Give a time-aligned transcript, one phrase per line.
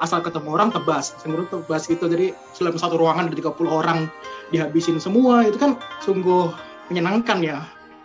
[0.00, 2.08] asal ketemu orang tebas cemburu tebas gitu.
[2.08, 4.08] Jadi dalam satu ruangan ada 30 orang
[4.50, 6.50] dihabisin semua itu kan sungguh
[6.90, 7.58] menyenangkan ya.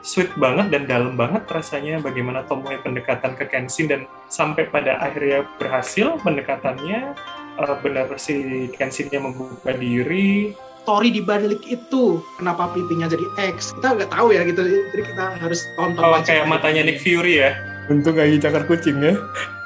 [0.06, 5.50] Sweet banget dan dalam banget rasanya bagaimana Tomoe pendekatan ke Kenshin dan sampai pada akhirnya
[5.58, 7.18] berhasil pendekatannya
[7.58, 10.54] uh, benar si Kenshinnya membuka diri.
[10.86, 13.26] Story di balik itu kenapa pipinya jadi
[13.58, 13.74] X?
[13.82, 14.62] Kita nggak tahu ya gitu.
[14.62, 17.58] Jadi kita harus tonton oh, kayak matanya Nick Fury ya?
[17.90, 19.18] Untung kayak cakar kucing ya.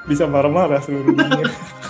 [0.07, 1.43] Bisa marah-marah seluruh dunia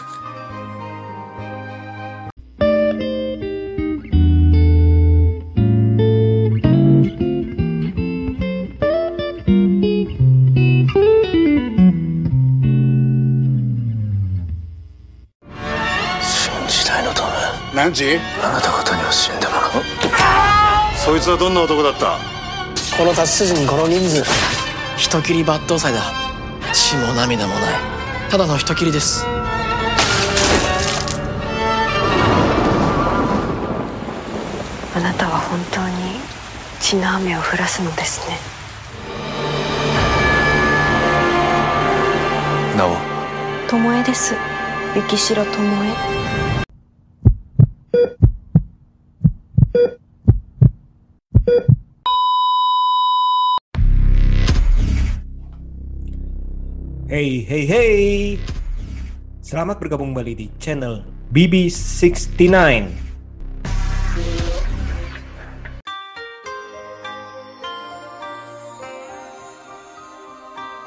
[17.89, 18.19] 何時？
[18.43, 19.71] あなた方には死んでもらう。
[20.95, 22.19] そいつはどんな男だった？
[22.95, 24.23] この太刀筋にこの人数。
[24.95, 25.99] 人斬り抜刀斎だ。
[26.71, 27.63] 血も涙もない。
[28.29, 29.25] ただの人斬りです。
[34.95, 36.19] あなたは本当に
[36.79, 38.37] 血の雨を降らすのですね。
[42.77, 42.91] なお。
[43.67, 44.35] 巴です。
[44.95, 45.49] 雪城巴
[57.09, 57.97] Hey, hey, hey.
[59.41, 61.01] Selamat bergabung kembali di channel
[61.33, 62.53] BB69.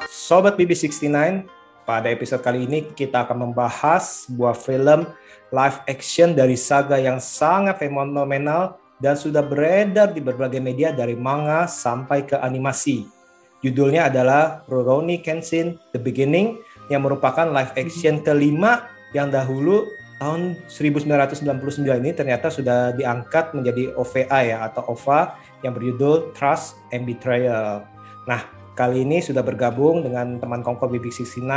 [0.07, 1.43] Sobat BB69,
[1.83, 5.03] pada episode kali ini kita akan membahas sebuah film
[5.51, 11.67] live action dari saga yang sangat fenomenal dan sudah beredar di berbagai media dari manga
[11.67, 13.22] sampai ke animasi
[13.63, 16.59] Judulnya adalah Rurouni Kenshin The Beginning
[16.91, 19.87] yang merupakan live action kelima yang dahulu
[20.19, 21.47] tahun 1999
[21.83, 27.87] ini ternyata sudah diangkat menjadi OVA ya atau OVA yang berjudul Trust and Betrayal.
[28.27, 28.43] Nah,
[28.75, 31.47] kali ini sudah bergabung dengan teman kongko BB69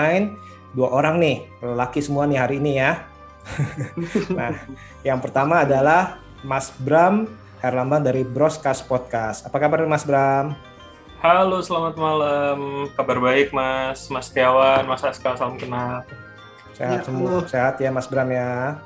[0.78, 3.02] dua orang nih, laki semua nih hari ini ya.
[4.38, 4.54] nah,
[5.06, 7.26] yang pertama adalah Mas Bram
[7.62, 9.46] Herlambang dari Broscast Podcast.
[9.46, 10.75] Apa kabar Mas Bram?
[11.26, 12.86] Halo, selamat malam.
[12.94, 14.06] Kabar baik, Mas.
[14.14, 16.06] Mas Tiawan, Mas Aska, salam kenal.
[16.70, 18.78] Sehat ya, semua, sehat ya Mas Bram ya.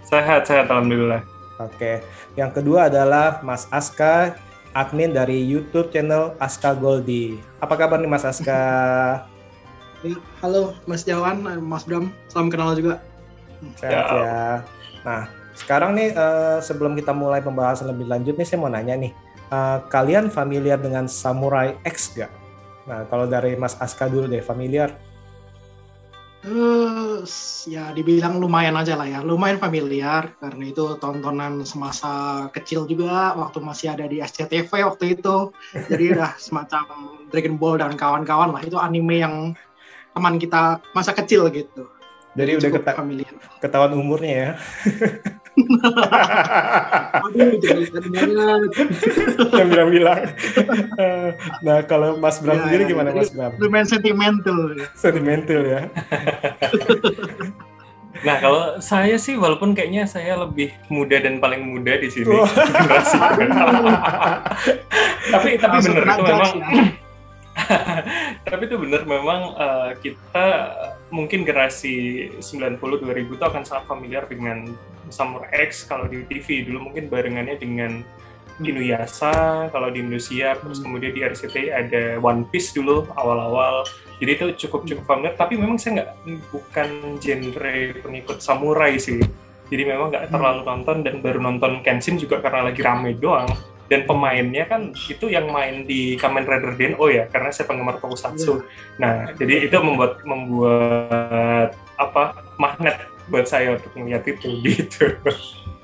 [0.00, 1.20] Sehat, sehat, alhamdulillah.
[1.60, 2.00] Oke,
[2.32, 4.40] yang kedua adalah Mas Aska,
[4.72, 7.36] admin dari YouTube channel Aska Goldi.
[7.60, 8.56] Apa kabar nih Mas Aska?
[10.00, 13.04] Ya, halo Mas Tiawan, Mas Bram, salam kenal juga.
[13.76, 14.16] Sehat ya.
[14.16, 14.40] ya.
[15.04, 19.12] Nah, sekarang nih uh, sebelum kita mulai pembahasan lebih lanjut nih, saya mau nanya nih
[19.50, 22.30] uh, kalian familiar dengan Samurai X gak?
[22.88, 24.90] Nah, kalau dari Mas Aska dulu deh, familiar?
[26.40, 27.20] Uh,
[27.68, 33.60] ya dibilang lumayan aja lah ya, lumayan familiar karena itu tontonan semasa kecil juga waktu
[33.60, 35.52] masih ada di SCTV waktu itu.
[35.76, 36.84] Jadi udah semacam
[37.28, 39.52] Dragon Ball dan kawan-kawan lah itu anime yang
[40.16, 41.84] teman kita masa kecil gitu.
[42.32, 43.32] Jadi, Jadi udah keta familiar.
[43.60, 44.50] ketahuan umurnya ya.
[47.26, 47.50] Aduh,
[49.54, 50.20] yang bilang-bilang.
[51.66, 53.52] nah, kalau Mas Bram ya, sendiri ya, gimana Mas Bram?
[53.58, 54.58] Lumayan sentimental.
[54.94, 55.80] Sentimental ya.
[58.20, 62.44] Nah, kalau saya sih walaupun kayaknya saya lebih muda dan paling muda di sini oh.
[62.44, 63.16] generasi.
[65.32, 67.00] tapi tapi benar itu memang ya.
[68.50, 70.46] tapi itu benar memang uh, kita
[71.08, 74.68] mungkin generasi 90 2000 itu akan sangat familiar dengan
[75.12, 78.02] Samurai X kalau di TV dulu mungkin barengannya dengan
[78.60, 80.84] Inuyasha kalau di Indonesia terus hmm.
[80.84, 83.88] kemudian di RCTI ada One Piece dulu awal-awal
[84.20, 86.10] jadi itu cukup cukup familiar tapi memang saya nggak
[86.52, 89.20] bukan genre pengikut samurai sih
[89.72, 90.68] jadi memang nggak terlalu hmm.
[90.68, 93.48] nonton dan baru nonton Kenshin juga karena lagi rame doang
[93.90, 98.62] dan pemainnya kan itu yang main di Kamen Rider Den-O ya karena saya penggemar tokusatsu.
[98.62, 99.02] Yeah.
[99.02, 105.16] Nah, jadi itu membuat membuat apa magnet buat saya untuk melihat itu gitu.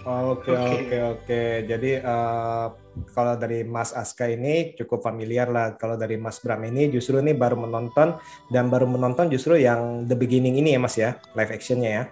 [0.06, 1.42] Oke oke oke.
[1.66, 2.70] Jadi uh,
[3.10, 5.74] kalau dari Mas Aska ini cukup familiar lah.
[5.74, 8.14] Kalau dari Mas Bram ini justru ini baru menonton
[8.50, 12.04] dan baru menonton justru yang The Beginning ini ya Mas ya, live actionnya ya.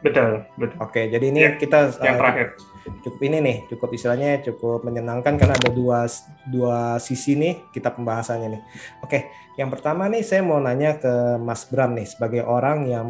[0.00, 0.76] Betul betul.
[0.80, 2.46] Oke jadi ini ya, kita yang uh, terakhir
[3.06, 6.10] cukup ini nih cukup istilahnya cukup menyenangkan karena ada dua
[6.50, 8.62] dua sisi nih kita pembahasannya nih.
[9.04, 9.30] Oke
[9.60, 13.08] yang pertama nih saya mau nanya ke Mas Bram nih sebagai orang yang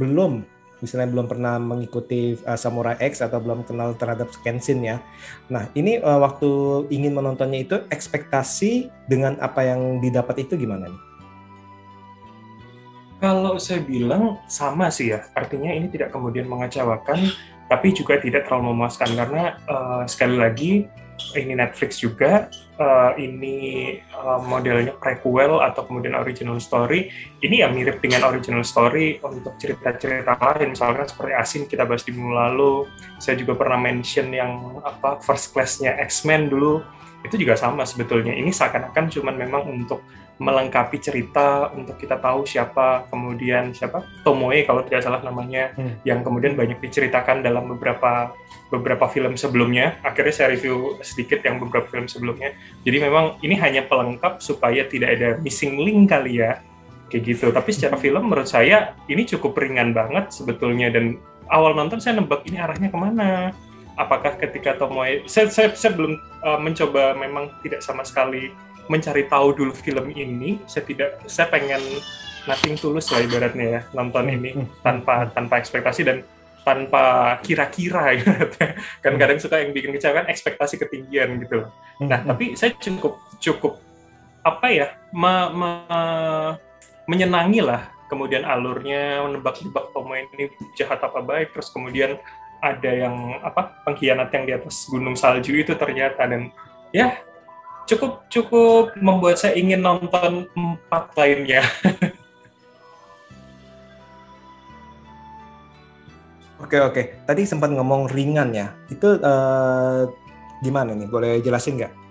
[0.00, 0.51] belum
[0.82, 4.98] misalnya belum pernah mengikuti uh, Samurai X atau belum kenal terhadap Kenshin ya.
[5.46, 6.50] Nah, ini uh, waktu
[6.90, 11.02] ingin menontonnya itu ekspektasi dengan apa yang didapat itu gimana nih?
[13.22, 17.30] Kalau saya bilang sama sih ya, artinya ini tidak kemudian mengecewakan,
[17.70, 20.70] tapi juga tidak terlalu memuaskan karena uh, sekali lagi
[21.38, 27.08] ini Netflix juga, uh, ini uh, modelnya prequel atau kemudian original story.
[27.40, 32.12] Ini ya mirip dengan original story untuk cerita-cerita lain, misalkan seperti Asin kita bahas di
[32.12, 32.74] minggu lalu.
[33.22, 36.82] Saya juga pernah mention yang apa first class-nya X-Men dulu.
[37.22, 38.34] Itu juga sama sebetulnya.
[38.34, 40.02] Ini seakan-akan cuman memang untuk
[40.40, 44.02] melengkapi cerita untuk kita tahu siapa kemudian siapa?
[44.24, 46.02] Tomoe kalau tidak salah namanya hmm.
[46.08, 48.32] yang kemudian banyak diceritakan dalam beberapa
[48.72, 50.00] beberapa film sebelumnya.
[50.00, 52.56] Akhirnya saya review sedikit yang beberapa film sebelumnya.
[52.82, 56.58] Jadi memang ini hanya pelengkap supaya tidak ada missing link kali ya
[57.12, 57.52] kayak gitu.
[57.52, 58.02] Tapi secara hmm.
[58.02, 60.88] film menurut saya ini cukup ringan banget sebetulnya.
[60.88, 61.20] Dan
[61.52, 63.52] awal nonton saya nebak ini arahnya ke mana?
[63.92, 68.48] Apakah ketika Tomoe saya, saya, saya belum uh, mencoba memang tidak sama sekali
[68.90, 71.82] mencari tahu dulu film ini saya tidak saya pengen
[72.46, 74.82] nothing tulus lah ibaratnya ya nonton ini hmm.
[74.82, 76.18] tanpa tanpa ekspektasi dan
[76.62, 78.30] tanpa kira-kira gitu.
[79.02, 81.66] kan kadang suka yang bikin kecewa kan ekspektasi ketinggian gitu
[82.02, 83.78] hmm, nah tapi saya cukup cukup
[84.42, 85.70] apa ya me, me,
[87.06, 92.18] menyenangi lah kemudian alurnya menebak-nebak Tomo ini jahat apa baik terus kemudian
[92.62, 96.50] ada yang apa pengkhianat yang di atas gunung salju itu ternyata dan
[96.94, 97.18] ya
[97.86, 101.62] cukup cukup membuat saya ingin nonton empat lainnya.
[106.62, 108.74] oke oke, tadi sempat ngomong ringan ya.
[108.90, 110.06] Itu uh,
[110.62, 111.08] gimana nih?
[111.10, 112.01] Boleh jelasin nggak?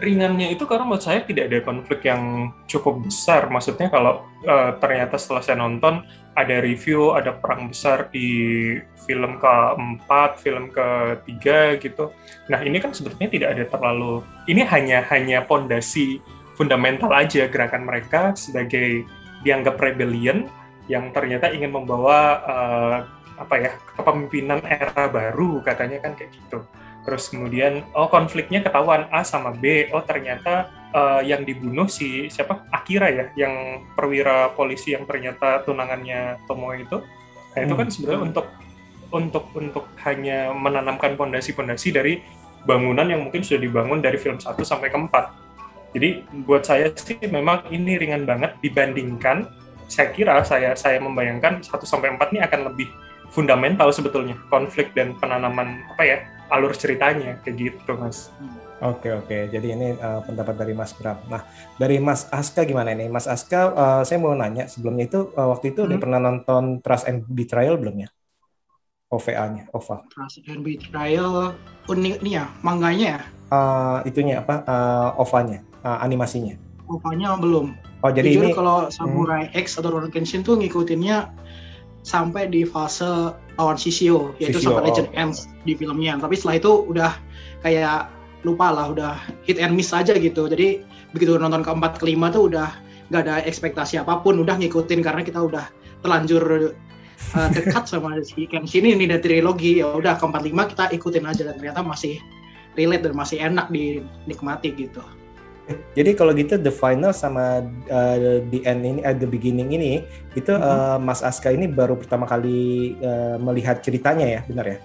[0.00, 3.52] Ringannya itu karena menurut saya tidak ada konflik yang cukup besar.
[3.52, 6.00] Maksudnya kalau uh, ternyata setelah saya nonton
[6.32, 12.10] ada review, ada perang besar di film keempat, film ketiga gitu.
[12.48, 14.24] Nah ini kan sebetulnya tidak ada terlalu.
[14.48, 16.18] Ini hanya hanya pondasi
[16.56, 19.04] fundamental aja gerakan mereka sebagai
[19.44, 20.48] dianggap rebellion
[20.88, 22.98] yang ternyata ingin membawa uh,
[23.40, 26.60] apa ya kepemimpinan era baru katanya kan kayak gitu
[27.06, 29.88] terus kemudian oh konfliknya ketahuan A sama B.
[29.90, 32.66] Oh ternyata uh, yang dibunuh si siapa?
[32.72, 37.00] Akira ya yang perwira polisi yang ternyata tunangannya Tomo itu.
[37.56, 37.94] Nah itu kan hmm.
[37.94, 38.46] sebenarnya untuk
[39.10, 42.22] untuk untuk hanya menanamkan pondasi-pondasi dari
[42.64, 46.08] bangunan yang mungkin sudah dibangun dari film 1 sampai ke 4 jadi
[46.46, 49.48] buat saya sih memang ini ringan banget dibandingkan
[49.90, 52.88] saya kira saya saya membayangkan 1 sampai 4 ini akan lebih
[53.30, 56.18] fundamental sebetulnya konflik dan penanaman apa ya
[56.50, 58.28] alur ceritanya kayak gitu mas.
[58.80, 61.20] Oke oke, jadi ini uh, pendapat dari Mas Bram.
[61.28, 61.44] Nah
[61.76, 63.12] dari Mas Aska gimana nih?
[63.12, 65.88] Mas Aska, uh, saya mau nanya sebelumnya itu uh, waktu itu hmm.
[65.92, 68.08] udah pernah nonton Trust and Betrayal belum ya?
[69.10, 70.06] OVA-nya, OVA.
[70.08, 71.52] Trust and Betrayal,
[71.90, 73.22] unik nih ya, manganya ya?
[73.50, 74.62] Uh, itunya apa?
[74.64, 76.56] Uh, OVA-nya, uh, animasinya.
[76.88, 77.76] OVA-nya belum.
[78.00, 79.60] Oh jadi Jujur ini kalau Samurai hmm.
[79.60, 81.28] X atau Rurouni Kenshin tuh ngikutinnya
[82.00, 85.20] sampai di fase lawan Shishio yaitu Shishio, sampai Legend oh.
[85.20, 87.12] Ends di filmnya tapi setelah itu udah
[87.60, 88.08] kayak
[88.40, 89.14] lupa lah udah
[89.44, 90.80] hit and miss aja gitu jadi
[91.12, 92.72] begitu nonton keempat kelima tuh udah
[93.12, 95.68] nggak ada ekspektasi apa pun udah ngikutin karena kita udah
[96.00, 96.72] terlanjur
[97.36, 101.42] uh, dekat sama si Kenshin ini dari trilogi ya udah keempat lima kita ikutin aja
[101.44, 102.16] dan ternyata masih
[102.78, 105.02] relate dan masih enak dinikmati gitu.
[105.98, 108.16] Jadi kalau gitu the final sama uh,
[108.50, 110.04] the end ini at the beginning ini
[110.38, 110.96] itu mm -hmm.
[110.96, 114.78] uh, Mas Aska ini baru pertama kali uh, melihat ceritanya ya, benar ya?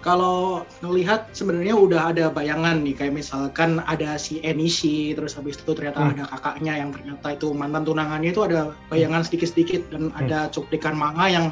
[0.00, 5.76] Kalau melihat sebenarnya udah ada bayangan nih kayak misalkan ada si Enishi terus habis itu
[5.76, 6.10] ternyata hmm.
[6.16, 10.20] ada kakaknya yang ternyata itu mantan tunangannya itu ada bayangan sedikit-sedikit dan hmm.
[10.24, 11.46] ada cuplikan manga yang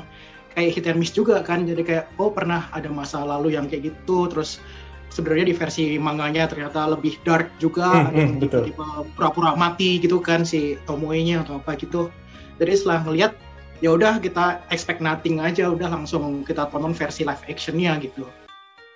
[0.57, 3.93] kayak hit and miss juga kan jadi kayak oh pernah ada masa lalu yang kayak
[3.93, 4.65] gitu terus
[5.09, 8.87] sebenarnya di versi manganya ternyata lebih dark juga hmm, ada yang hmm, tiba-tiba
[9.17, 12.13] pura-pura mati gitu kan si Tomoe-nya atau apa gitu
[12.61, 13.33] jadi setelah ngelihat
[13.79, 18.27] ya udah kita expect nothing aja udah langsung kita tonton versi live actionnya gitu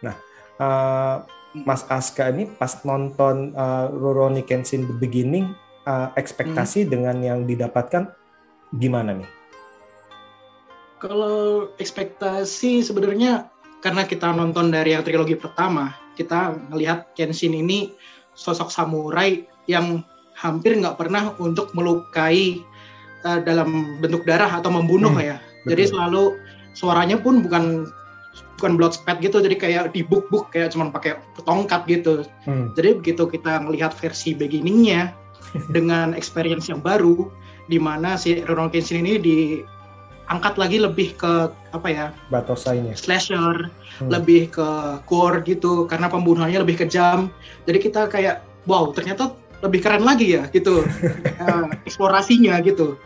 [0.04, 0.14] nah
[0.60, 5.52] uh, Mas Aska ini pas nonton uh, Rurouni Kenshin The Beginning
[5.84, 6.90] uh, ekspektasi hmm.
[6.90, 8.08] dengan yang didapatkan
[8.80, 9.30] gimana nih?
[10.96, 13.52] Kalau ekspektasi sebenarnya
[13.82, 17.92] karena kita nonton dari yang trilogi pertama kita melihat Kenshin ini
[18.32, 20.04] sosok samurai yang
[20.36, 22.60] hampir nggak pernah untuk melukai
[23.22, 25.36] uh, dalam bentuk darah atau membunuh hmm, ya.
[25.38, 25.68] Betul.
[25.74, 26.24] Jadi selalu
[26.72, 27.86] suaranya pun bukan
[28.58, 32.22] bukan blood spat gitu, jadi kayak dibuk-buk kayak cuman pakai tongkat gitu.
[32.46, 32.70] Hmm.
[32.78, 35.12] Jadi begitu kita melihat versi beginningnya
[35.76, 37.28] dengan experience yang baru,
[37.66, 39.36] di mana si Rurouni Kenshin ini di
[40.32, 42.96] angkat lagi lebih ke apa ya batosainya.
[42.96, 43.68] slasher
[44.00, 44.08] hmm.
[44.08, 44.68] lebih ke
[45.04, 47.28] core gitu karena pembunuhannya lebih kejam.
[47.68, 50.82] Jadi kita kayak wow ternyata lebih keren lagi ya gitu
[51.38, 52.96] uh, eksplorasinya gitu.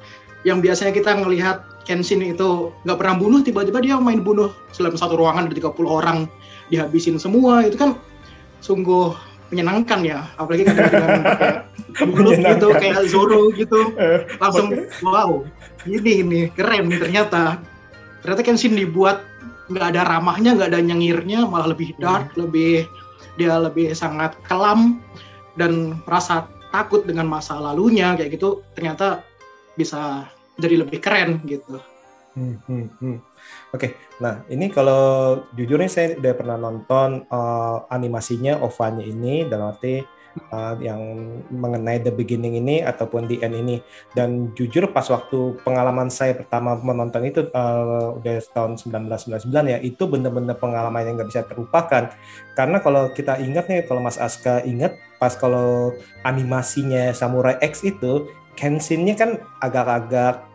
[0.47, 5.15] Yang biasanya kita ngelihat Kenshin itu nggak pernah bunuh tiba-tiba dia main bunuh dalam satu
[5.15, 6.27] ruangan ada 30 orang
[6.67, 7.95] dihabisin semua itu kan
[8.59, 9.15] sungguh
[9.53, 11.11] menyenangkan ya apalagi kan dengan
[12.51, 13.95] gitu kayak Zoro gitu
[14.43, 14.75] langsung
[15.07, 15.47] wow
[15.87, 17.63] ini ini keren nih ternyata
[18.23, 19.23] ternyata Kenshin dibuat
[19.71, 22.47] nggak ada ramahnya nggak ada nyengirnya malah lebih dark hmm.
[22.47, 22.87] lebih
[23.37, 24.99] dia lebih sangat kelam
[25.55, 29.23] dan merasa takut dengan masa lalunya kayak gitu ternyata
[29.77, 30.27] bisa
[30.57, 31.81] jadi lebih keren gitu.
[32.37, 33.19] Hmm, hmm, hmm.
[33.75, 39.75] Oke, nah ini kalau jujur nih saya udah pernah nonton uh, animasinya OVA-nya ini dalam
[39.75, 40.01] arti
[40.53, 41.01] uh, yang
[41.51, 43.83] mengenai the beginning ini ataupun the end ini.
[44.13, 50.03] Dan jujur pas waktu pengalaman saya pertama menonton itu uh, udah tahun 1999 ya itu
[50.07, 52.13] bener-bener pengalaman yang nggak bisa terlupakan.
[52.55, 55.93] Karena kalau kita ingat nih kalau Mas Aska ingat pas kalau
[56.25, 60.49] animasinya Samurai X itu Kenshin-nya kan agak-agak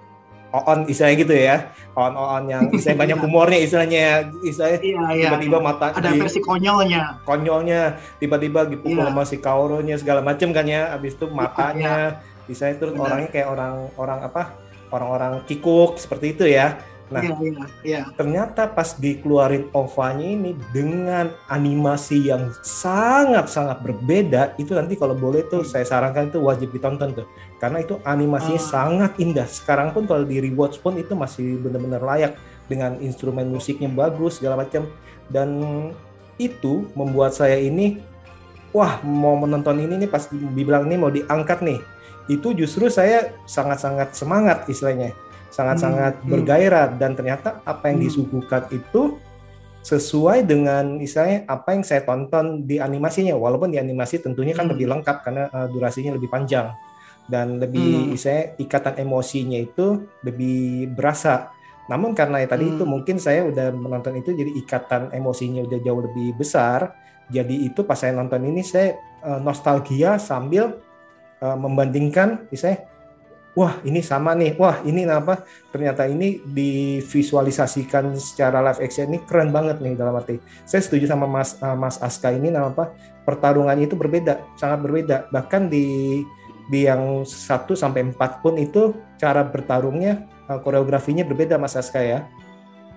[0.51, 1.55] on istilahnya gitu ya
[1.95, 4.05] on on yang istilahnya banyak humornya istilahnya
[4.43, 5.65] istilahnya iya, iya, tiba-tiba iya.
[5.65, 7.81] mata ada di, versi konyolnya konyolnya
[8.19, 9.07] tiba-tiba gitu iya.
[9.07, 12.51] sama si Kauronya segala macam kan ya abis itu matanya iya.
[12.51, 13.05] istilahnya terus Benar.
[13.07, 14.43] orangnya kayak orang orang apa
[14.91, 16.75] orang-orang kikuk seperti itu ya
[17.11, 18.01] Nah, iya, iya, iya.
[18.15, 25.67] ternyata pas dikeluarin OVA-nya ini dengan animasi yang sangat-sangat berbeda, itu nanti kalau boleh tuh
[25.67, 27.27] saya sarankan itu wajib ditonton tuh.
[27.59, 28.71] Karena itu animasinya oh.
[28.71, 29.43] sangat indah.
[29.43, 32.39] Sekarang pun kalau di rewatch pun itu masih benar-benar layak
[32.71, 34.87] dengan instrumen musiknya bagus segala macam
[35.27, 35.59] dan
[36.39, 37.99] itu membuat saya ini
[38.71, 41.79] wah mau menonton ini nih pas dibilang ini mau diangkat nih.
[42.31, 45.11] Itu justru saya sangat-sangat semangat istilahnya
[45.51, 46.29] sangat-sangat hmm.
[46.31, 48.07] bergairah dan ternyata apa yang hmm.
[48.07, 49.19] disuguhkan itu
[49.81, 54.73] sesuai dengan misalnya apa yang saya tonton di animasinya walaupun di animasi tentunya kan hmm.
[54.77, 56.71] lebih lengkap karena uh, durasinya lebih panjang
[57.25, 58.17] dan lebih hmm.
[58.17, 61.49] saya ikatan emosinya itu lebih berasa
[61.89, 62.73] namun karena ya, tadi hmm.
[62.77, 66.93] itu mungkin saya udah menonton itu jadi ikatan emosinya udah jauh lebih besar
[67.27, 70.77] jadi itu pas saya nonton ini saya uh, nostalgia sambil
[71.41, 72.85] uh, membandingkan misalnya
[73.51, 75.43] wah ini sama nih, wah ini apa?
[75.71, 80.39] Ternyata ini divisualisasikan secara live action ini keren banget nih dalam arti.
[80.63, 82.95] Saya setuju sama Mas uh, Mas Aska ini nama apa?
[83.27, 85.27] Pertarungannya itu berbeda, sangat berbeda.
[85.29, 86.19] Bahkan di
[86.71, 92.23] di yang 1 sampai 4 pun itu cara bertarungnya uh, koreografinya berbeda Mas Aska ya.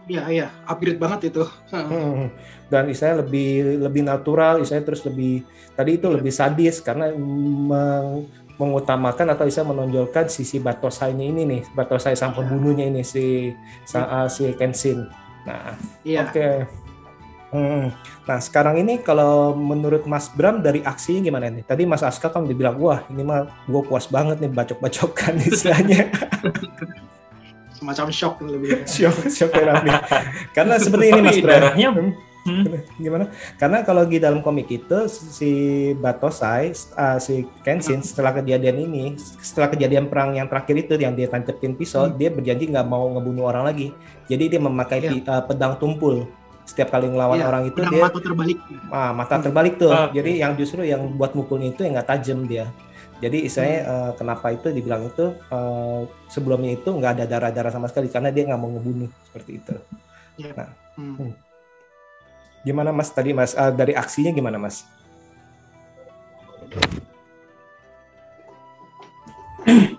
[0.04, 1.49] Iya iya, upgrade banget itu.
[1.73, 2.28] Hmm.
[2.68, 6.14] Dan istilahnya lebih lebih natural, istilahnya terus lebih tadi itu ya.
[6.20, 12.87] lebih sadis karena meng, mengutamakan atau bisa menonjolkan sisi batosainya ini nih, batosai sang pembunuhnya
[12.87, 13.50] ini si
[13.82, 15.11] sa, si Kenshin.
[15.44, 15.75] Nah,
[16.06, 16.25] iya.
[16.25, 16.32] oke.
[16.32, 16.54] Okay.
[17.54, 17.94] Hmm.
[18.26, 21.62] Nah, sekarang ini kalau menurut Mas Bram dari aksinya gimana nih?
[21.62, 26.11] Tadi Mas Aska kan dibilang, wah ini mah gue puas banget nih bacok-bacokan istilahnya.
[27.78, 28.82] Semacam shock lebih.
[28.90, 29.54] shock, shock
[30.50, 31.54] Karena seperti ini Mas Bram.
[31.54, 31.88] Darahnya,
[32.45, 32.69] Hmm.
[33.01, 33.33] Gimana?
[33.57, 35.53] Karena kalau di dalam komik itu si
[35.97, 38.07] Batosai, uh, si Kenshin hmm.
[38.07, 42.21] setelah kejadian ini, setelah kejadian perang yang terakhir itu yang dia tancepin pisau, hmm.
[42.21, 43.97] dia berjanji nggak mau ngebunuh orang lagi.
[44.29, 45.25] Jadi dia memakai yeah.
[45.25, 46.29] uh, pedang tumpul.
[46.65, 48.59] Setiap kali ngelawan yeah, orang itu dia mata terbalik.
[48.89, 49.93] Ah, mata terbalik tuh.
[49.93, 52.73] Ah, Jadi yang justru yang buat mukulnya itu yang nggak tajam dia.
[53.21, 53.93] Jadi istilahnya hmm.
[53.93, 58.49] uh, kenapa itu dibilang itu uh, sebelumnya itu nggak ada darah-darah sama sekali karena dia
[58.49, 59.75] nggak mau ngebunuh seperti itu.
[60.41, 60.57] Yeah.
[60.57, 60.69] Nah,
[61.01, 61.15] hmm.
[61.21, 61.33] Hmm.
[62.64, 64.88] Gimana Mas tadi Mas uh, dari aksinya gimana Mas?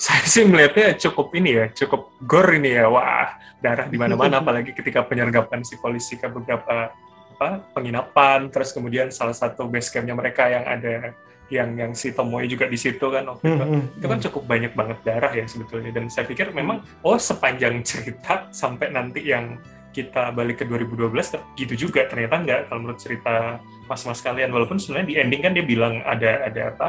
[0.00, 2.88] Saya sih melihatnya cukup ini ya, cukup gor ini ya.
[2.88, 6.92] Wah, darah di mana-mana apalagi ketika penyergapan si polisi ke beberapa
[7.36, 11.12] apa, penginapan, terus kemudian salah satu base campnya mereka yang ada
[11.46, 13.54] yang yang si Tomoe juga di situ kan waktu itu.
[13.54, 14.26] Hmm, hmm, itu kan hmm.
[14.30, 19.22] cukup banyak banget darah ya sebetulnya dan saya pikir memang oh sepanjang cerita sampai nanti
[19.22, 19.54] yang
[19.96, 21.08] kita balik ke 2012
[21.56, 24.52] gitu juga ternyata enggak kalau menurut cerita mas-mas kalian.
[24.52, 26.88] Walaupun sebenarnya di ending kan dia bilang ada ada apa?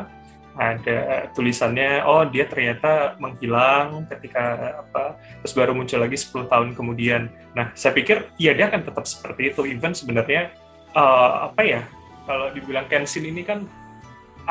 [0.57, 7.31] Ada tulisannya oh dia ternyata menghilang ketika apa terus baru muncul lagi 10 tahun kemudian.
[7.55, 9.63] Nah saya pikir ya dia akan tetap seperti itu.
[9.63, 10.51] Even sebenarnya
[10.91, 11.81] uh, apa ya
[12.27, 13.63] kalau dibilang Kenshin ini kan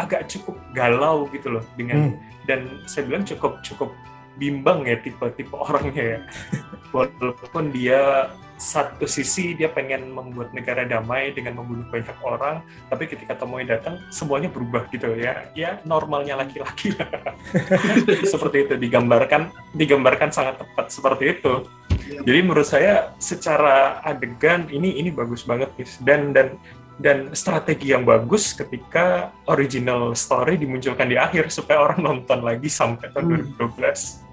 [0.01, 2.17] agak cukup galau gitu loh dengan hmm.
[2.49, 3.93] dan saya bilang cukup cukup
[4.37, 6.19] bimbang ya tipe-tipe orangnya ya.
[6.95, 13.37] Walaupun dia satu sisi dia pengen membuat negara damai dengan membunuh banyak orang, tapi ketika
[13.37, 15.49] Tomoe datang semuanya berubah gitu ya.
[15.53, 16.97] Ya normalnya laki-laki
[18.33, 21.69] seperti itu digambarkan digambarkan sangat tepat seperti itu.
[22.07, 26.49] Jadi menurut saya secara adegan ini ini bagus banget nih dan dan
[26.97, 33.13] dan strategi yang bagus ketika original story dimunculkan di akhir supaya orang nonton lagi sampai
[33.13, 33.53] tahun Hmm.
[33.61, 34.25] 2012.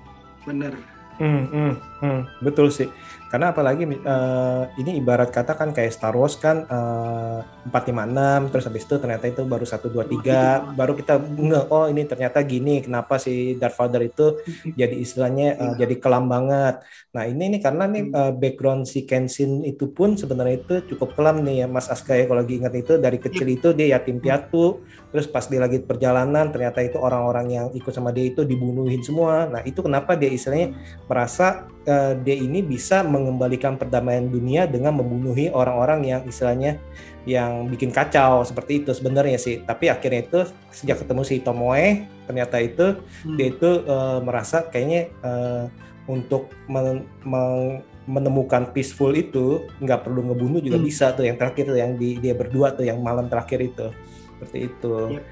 [0.48, 0.74] Bener.
[1.20, 2.92] Hmm, hmm, hmm, betul sih.
[3.34, 8.86] Karena apalagi eh, ini ibarat kata kan kayak Star Wars kan eh, 456 terus habis
[8.86, 13.18] itu ternyata itu baru 1 2 3 baru kita nge oh ini ternyata gini kenapa
[13.18, 14.38] si Darth Vader itu
[14.80, 16.86] jadi istilahnya eh, jadi kelam banget.
[17.10, 21.42] Nah, ini nih karena nih eh, background si Kenshin itu pun sebenarnya itu cukup kelam
[21.42, 24.86] nih ya Mas Aska ya kalau lagi ingat itu dari kecil itu dia yatim piatu
[25.10, 29.50] terus pas dia lagi perjalanan ternyata itu orang-orang yang ikut sama dia itu dibunuhin semua.
[29.50, 30.78] Nah, itu kenapa dia istilahnya
[31.10, 36.80] merasa eh, dia ini bisa mengembalikan perdamaian dunia dengan membunuhi orang-orang yang istilahnya
[37.24, 39.64] yang bikin kacau seperti itu sebenarnya sih.
[39.64, 40.40] Tapi akhirnya itu
[40.76, 43.36] sejak ketemu si Tomoe ternyata itu Hmm.
[43.36, 45.64] dia itu eh, merasa kayaknya eh,
[46.04, 50.88] untuk men- meng- menemukan peaceful itu nggak perlu ngebunuh juga Hmm.
[50.88, 53.88] bisa tuh yang terakhir tuh yang di, dia berdua tuh yang malam terakhir itu
[54.36, 54.96] seperti itu.
[55.16, 55.24] Yep.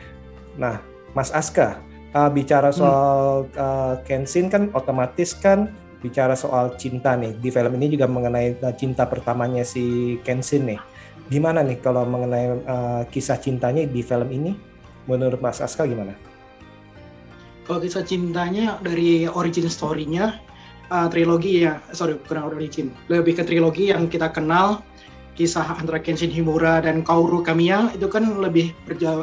[0.56, 0.80] Nah,
[1.12, 1.84] Mas Aska
[2.16, 7.94] eh, bicara soal eh, Kenshin kan otomatis kan bicara soal cinta nih di film ini
[7.94, 10.82] juga mengenai eh, cinta pertamanya si Kenshin nih.
[11.32, 14.52] Gimana nih kalau mengenai eh, kisah cintanya di film ini?
[15.10, 16.14] Menurut Mas Aska gimana?
[17.66, 20.38] Kalau kisah cintanya dari origin story-nya
[20.92, 24.84] uh, trilogi ya, sorry bukan origin, lebih ke trilogi yang kita kenal
[25.40, 28.76] kisah antara Kenshin Himura dan Kaoru Kamiya itu kan lebih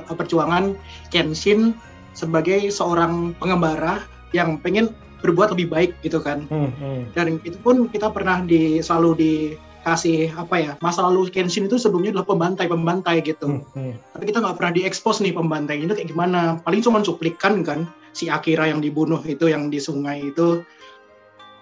[0.08, 0.75] perjuangan
[1.12, 1.76] Kenshin
[2.16, 6.47] sebagai seorang pengembara yang pengen berbuat lebih baik gitu kan.
[6.51, 7.15] Hmm, hmm.
[7.15, 12.15] Dan itu pun kita pernah di selalu dikasih apa ya masa lalu Kenshin itu sebelumnya
[12.15, 13.95] adalah pembantai pembantai gitu Hmm, hmm.
[14.15, 18.29] tapi kita nggak pernah diekspos nih pembantai itu kayak gimana paling cuma cuplikan kan si
[18.29, 20.63] Akira yang dibunuh itu yang di sungai itu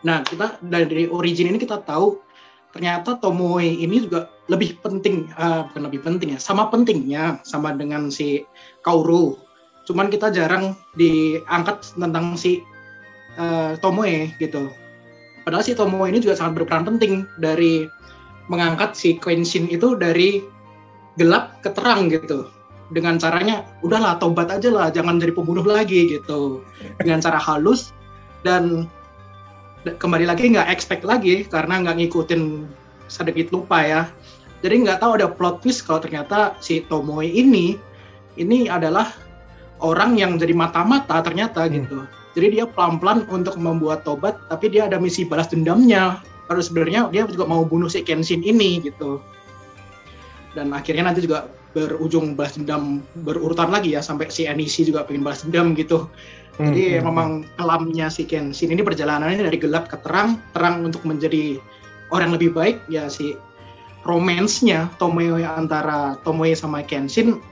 [0.02, 2.18] nah kita dari origin ini kita tahu
[2.76, 8.12] ternyata Tomoe ini juga lebih penting eh, bukan lebih penting ya sama pentingnya sama dengan
[8.12, 8.44] si
[8.84, 9.38] Kaoru
[9.86, 12.60] cuman kita jarang diangkat tentang si
[13.36, 14.72] eh, Tomoe gitu.
[15.46, 17.86] Padahal si Tomoe ini juga sangat berperan penting dari
[18.50, 20.42] mengangkat si Kenshin itu dari
[21.14, 22.50] gelap ke terang gitu.
[22.90, 26.62] Dengan caranya udahlah tobat aja lah jangan jadi pembunuh lagi gitu.
[26.98, 27.94] Dengan cara halus
[28.46, 28.86] dan
[29.86, 32.66] kembali lagi nggak expect lagi karena nggak ngikutin
[33.06, 34.02] sedikit lupa ya.
[34.62, 37.78] Jadi nggak tahu ada plot twist kalau ternyata si Tomoe ini
[38.34, 39.08] ini adalah
[39.80, 41.74] orang yang jadi mata-mata ternyata Hmm.
[41.74, 42.00] gitu
[42.36, 47.26] jadi dia pelan-pelan untuk membuat tobat tapi dia ada misi balas dendamnya Padahal sebenarnya dia
[47.26, 49.18] juga mau bunuh si Kenshin ini gitu
[50.54, 55.20] dan akhirnya nanti juga berujung balas dendam berurutan lagi ya sampai si Anishi juga pengen
[55.20, 56.08] balas dendam gitu.
[56.56, 57.28] Jadi Hmm, hmm, memang
[57.60, 61.60] kelamnya si Kenshin ini perjalanannya dari gelap ke terang, terang untuk menjadi
[62.08, 63.36] orang yang lebih baik ya si
[64.08, 67.44] romance-nya Tomoe antara Tomoe sama Kenshin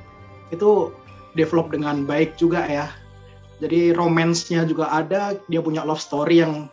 [0.49, 0.89] itu
[1.37, 2.89] develop dengan baik juga ya.
[3.63, 6.67] Jadi romance-nya juga ada, dia punya love story yang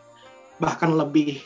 [0.58, 1.42] bahkan lebih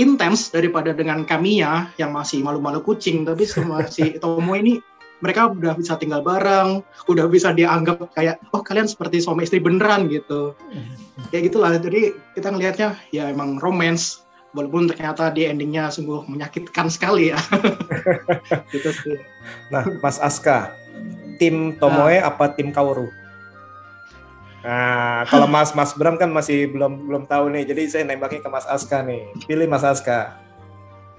[0.00, 4.74] intens daripada dengan Kamiya yang masih malu-malu kucing, tapi sama si Tomoe ini
[5.22, 10.10] mereka udah bisa tinggal bareng, udah bisa dianggap kayak oh kalian seperti suami istri beneran
[10.10, 10.58] gitu.
[11.30, 11.78] Kayak gitulah.
[11.78, 17.38] Jadi kita ngelihatnya ya emang romance walaupun ternyata di endingnya sungguh menyakitkan sekali ya.
[18.74, 19.16] gitu sih.
[19.70, 20.74] Nah, Mas Aska,
[21.38, 23.21] tim Tomoe apa tim Kaoru?
[24.62, 28.50] Nah, kalau Mas Mas Bram kan masih belum belum tahu nih, jadi saya nembaknya ke
[28.50, 29.26] Mas Aska nih.
[29.50, 30.38] Pilih Mas Aska.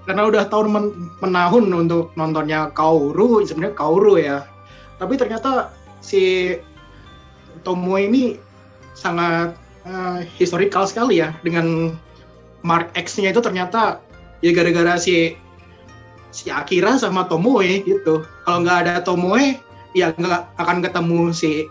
[0.08, 4.48] Karena udah tahun men- menahun untuk nontonnya Kaoru, sebenarnya Kaoru ya.
[4.96, 6.56] Tapi ternyata si
[7.64, 8.36] Tomoe ini
[8.96, 11.96] sangat eh, historical sekali ya dengan
[12.64, 14.00] Mark X-nya itu ternyata
[14.40, 15.36] ya gara-gara si
[16.32, 18.24] si Akira sama Tomoe gitu.
[18.48, 19.60] Kalau nggak ada Tomoe,
[19.92, 21.68] ya nggak akan ketemu si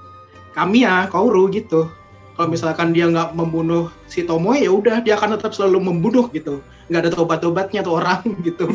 [0.53, 1.89] Kamiya, Kaoru gitu.
[2.33, 6.61] Kalau misalkan dia nggak membunuh si Tomoe, ya udah dia akan tetap selalu membunuh gitu.
[6.89, 8.65] Nggak ada tobat-tobatnya tuh orang gitu.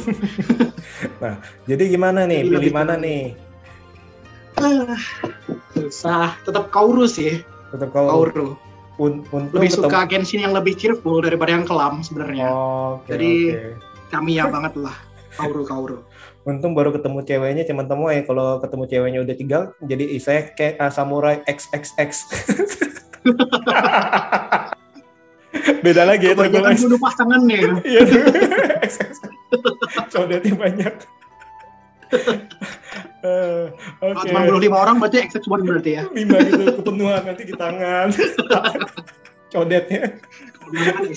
[1.70, 2.46] Jadi gimana nih?
[2.46, 3.34] Jadi Pilih mana nih?
[4.54, 4.94] Ah,
[5.70, 6.34] Susah.
[6.42, 8.10] Tetap Kaoru sih, Tetap Kaoru.
[8.10, 8.48] Kaoru.
[8.98, 12.50] Un- untung Lebih ketemu- suka Genshin yang lebih cheerful daripada yang kelam sebenarnya.
[12.50, 13.62] Oke, Jadi- oke.
[14.10, 14.96] Kamiya banget lah.
[15.34, 15.98] Kaoru, Kaoru.
[16.46, 18.18] Untung baru ketemu ceweknya cuman Tomoe.
[18.24, 22.10] Kalau ketemu ceweknya udah tinggal, jadi saya kayak ah, samurai XXX.
[25.84, 27.58] Beda lagi ya Kebanyakan bunuh pasangannya.
[27.90, 28.22] Iya tuh.
[28.84, 29.20] XXX.
[30.12, 30.94] Codenya banyak.
[33.18, 33.64] Eh,
[33.98, 34.30] Oke.
[34.30, 36.02] cuma bunuh lima orang berarti XX1 berarti ya.
[36.14, 38.08] Lima gitu kepenuhan nanti di tangan.
[39.52, 40.22] Codetnya.
[40.68, 41.08] Kebanyakan.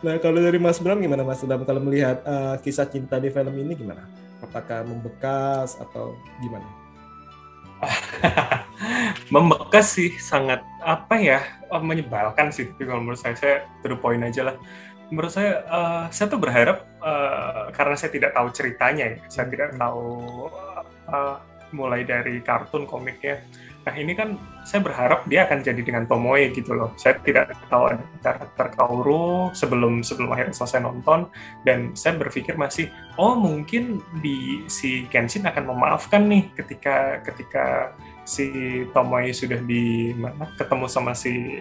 [0.00, 3.52] Nah kalau dari Mas Bram gimana Mas Bram kalau melihat eh, kisah cinta di film
[3.54, 4.08] ini gimana?
[4.40, 6.82] Apakah membekas atau gimana?
[9.34, 13.98] membekas sih sangat apa ya oh, menyebalkan sih tapi kalau menurut saya saya to the
[13.98, 14.56] point aja lah
[15.10, 19.74] menurut saya uh, saya tuh berharap uh, karena saya tidak tahu ceritanya ya saya tidak
[19.76, 20.48] tahu
[21.10, 21.36] uh,
[21.74, 23.42] mulai dari kartun komiknya
[23.82, 26.94] Nah ini kan saya berharap dia akan jadi dengan Tomoe gitu loh.
[26.94, 31.26] Saya tidak tahu ada karakter Kaoru sebelum sebelum akhirnya selesai nonton
[31.66, 32.86] dan saya berpikir masih
[33.18, 38.46] oh mungkin di si Kenshin akan memaafkan nih ketika ketika si
[38.94, 41.58] Tomoe sudah di mana ketemu sama si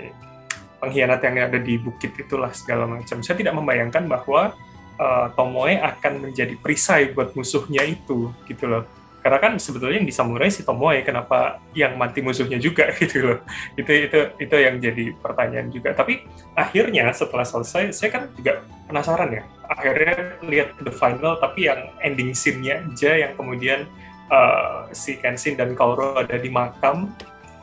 [0.78, 3.22] pengkhianat yang ada di bukit itulah segala macam.
[3.26, 4.54] Saya tidak membayangkan bahwa
[5.02, 8.86] uh, Tomoe akan menjadi perisai buat musuhnya itu gitu loh
[9.22, 13.40] karena kan sebetulnya yang di samurai si Tomoe kenapa yang mati musuhnya juga gitu loh.
[13.78, 15.94] Itu itu itu yang jadi pertanyaan juga.
[15.94, 16.26] Tapi
[16.58, 19.44] akhirnya setelah selesai saya kan juga penasaran ya.
[19.70, 23.86] Akhirnya lihat the final tapi yang ending scene-nya aja yang kemudian
[24.34, 27.14] uh, si Kenshin dan Kaoru ada di makam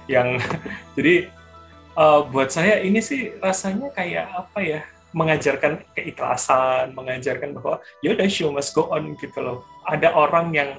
[0.06, 0.38] yang
[0.96, 1.26] jadi
[1.98, 4.80] uh, buat saya ini sih rasanya kayak apa ya
[5.16, 9.64] mengajarkan keikhlasan, mengajarkan bahwa ya udah show must go on gitu loh.
[9.88, 10.70] Ada orang yang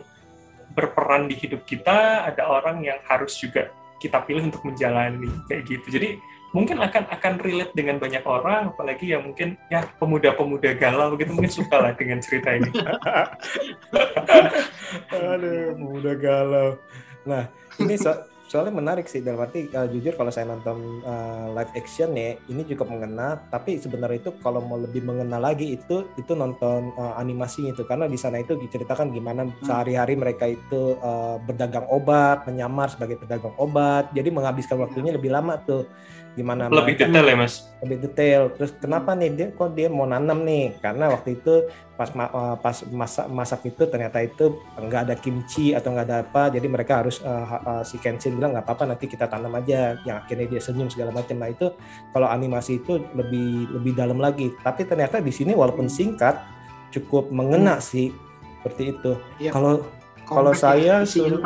[0.79, 3.67] berperan di hidup kita, ada orang yang harus juga
[3.99, 5.99] kita pilih untuk menjalani kayak gitu.
[5.99, 6.09] Jadi
[6.55, 11.51] mungkin akan akan relate dengan banyak orang, apalagi yang mungkin ya pemuda-pemuda galau gitu mungkin
[11.51, 12.71] suka lah dengan cerita ini.
[15.35, 16.69] Aduh, pemuda galau.
[17.27, 17.51] Nah,
[17.83, 18.15] ini so
[18.49, 22.65] soalnya menarik sih dalam arti uh, jujur kalau saya nonton uh, live action ya ini
[22.65, 27.69] cukup mengena tapi sebenarnya itu kalau mau lebih mengena lagi itu itu nonton uh, animasi
[27.69, 27.85] itu.
[27.85, 29.69] Karena di sana itu diceritakan gimana hmm.
[29.69, 34.09] sehari-hari mereka itu uh, berdagang obat menyamar sebagai pedagang obat.
[34.17, 35.85] Jadi menghabiskan waktunya lebih lama tuh
[36.37, 37.53] gimana lebih detail ya mas?
[37.81, 38.41] Lebih detail.
[38.55, 40.77] Terus kenapa nih dia kok dia mau nanam nih?
[40.77, 45.91] Karena waktu itu pas uh, pas masak masak itu ternyata itu nggak ada kimchi atau
[45.91, 49.25] nggak ada apa jadi mereka harus uh, uh, si Kenshin bilang nggak apa-apa nanti kita
[49.25, 49.97] tanam aja.
[50.05, 51.35] Yang akhirnya dia senyum segala macam.
[51.39, 51.67] Nah itu
[52.13, 54.53] kalau animasi itu lebih lebih dalam lagi.
[54.61, 56.39] Tapi ternyata di sini walaupun singkat
[56.93, 57.85] cukup mengena hmm.
[57.85, 58.13] sih
[58.59, 59.11] seperti itu.
[59.39, 59.51] Ya.
[59.55, 59.81] kalau
[60.27, 61.37] kalau saya ada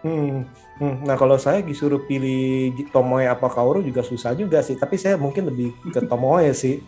[0.00, 0.48] Hmm,
[0.80, 1.04] hmm.
[1.04, 4.74] Nah kalau saya disuruh pilih Tomoe apa Kaoru juga susah juga sih.
[4.80, 6.80] Tapi saya mungkin lebih ke Tomoe sih.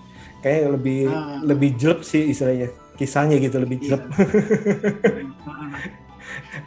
[0.43, 1.39] Kayak lebih ah.
[1.45, 2.73] lebih jelek sih istilahnya.
[2.99, 4.01] Kisahnya gitu lebih iya.
[4.01, 4.05] jelek.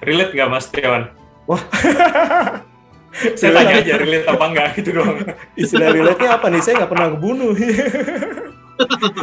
[0.08, 1.04] relate nggak Mas Tiawan?
[1.50, 1.62] Wah.
[3.40, 5.18] saya tanya aja relate apa enggak gitu doang.
[5.56, 6.62] Istilah relate-nya apa nih?
[6.62, 7.54] Saya nggak pernah ngebunuh.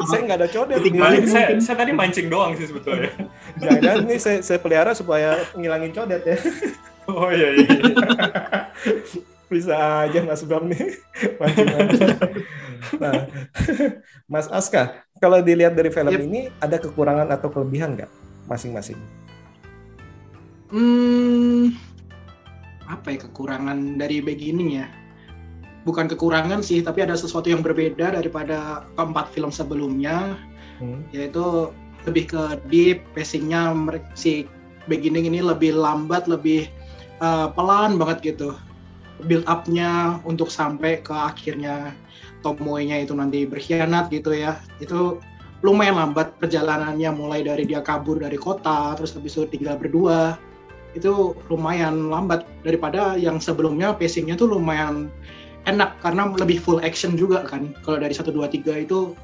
[0.08, 0.80] saya nggak ada codet.
[1.28, 3.12] saya, saya tadi mancing doang sih sebetulnya.
[3.60, 6.38] Jangan nih saya, saya pelihara supaya ngilangin codet ya.
[7.10, 7.68] Oh iya iya.
[9.52, 10.96] Bisa aja Mas Bram nih.
[13.02, 13.28] nah,
[14.24, 16.22] Mas Aska, kalau dilihat dari film yep.
[16.24, 18.10] ini ada kekurangan atau kelebihan nggak
[18.48, 18.96] masing-masing?
[20.72, 21.76] Hmm,
[22.88, 24.88] apa ya kekurangan dari beginning ya?
[25.84, 30.38] Bukan kekurangan sih, tapi ada sesuatu yang berbeda daripada keempat film sebelumnya,
[30.80, 31.12] hmm.
[31.12, 31.74] yaitu
[32.08, 33.76] lebih ke deep, pacingnya
[34.16, 34.48] si
[34.90, 36.66] beginning ini lebih lambat, lebih
[37.22, 38.58] uh, pelan banget gitu.
[39.22, 41.94] Build up-nya untuk sampai ke akhirnya
[42.42, 44.58] Tomoe-nya itu nanti berkhianat gitu ya.
[44.82, 45.22] Itu
[45.62, 50.34] lumayan lambat perjalanannya mulai dari dia kabur dari kota terus habis itu tinggal berdua.
[50.98, 52.42] Itu lumayan lambat.
[52.66, 55.06] Daripada yang sebelumnya pacingnya tuh lumayan
[55.70, 57.70] enak karena lebih full action juga kan.
[57.86, 59.14] Kalau dari 1, 2, 3 itu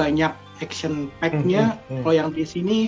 [0.00, 0.32] banyak
[0.64, 1.76] action pack-nya.
[1.76, 2.02] Hmm, hmm, hmm.
[2.08, 2.78] kalau yang di sini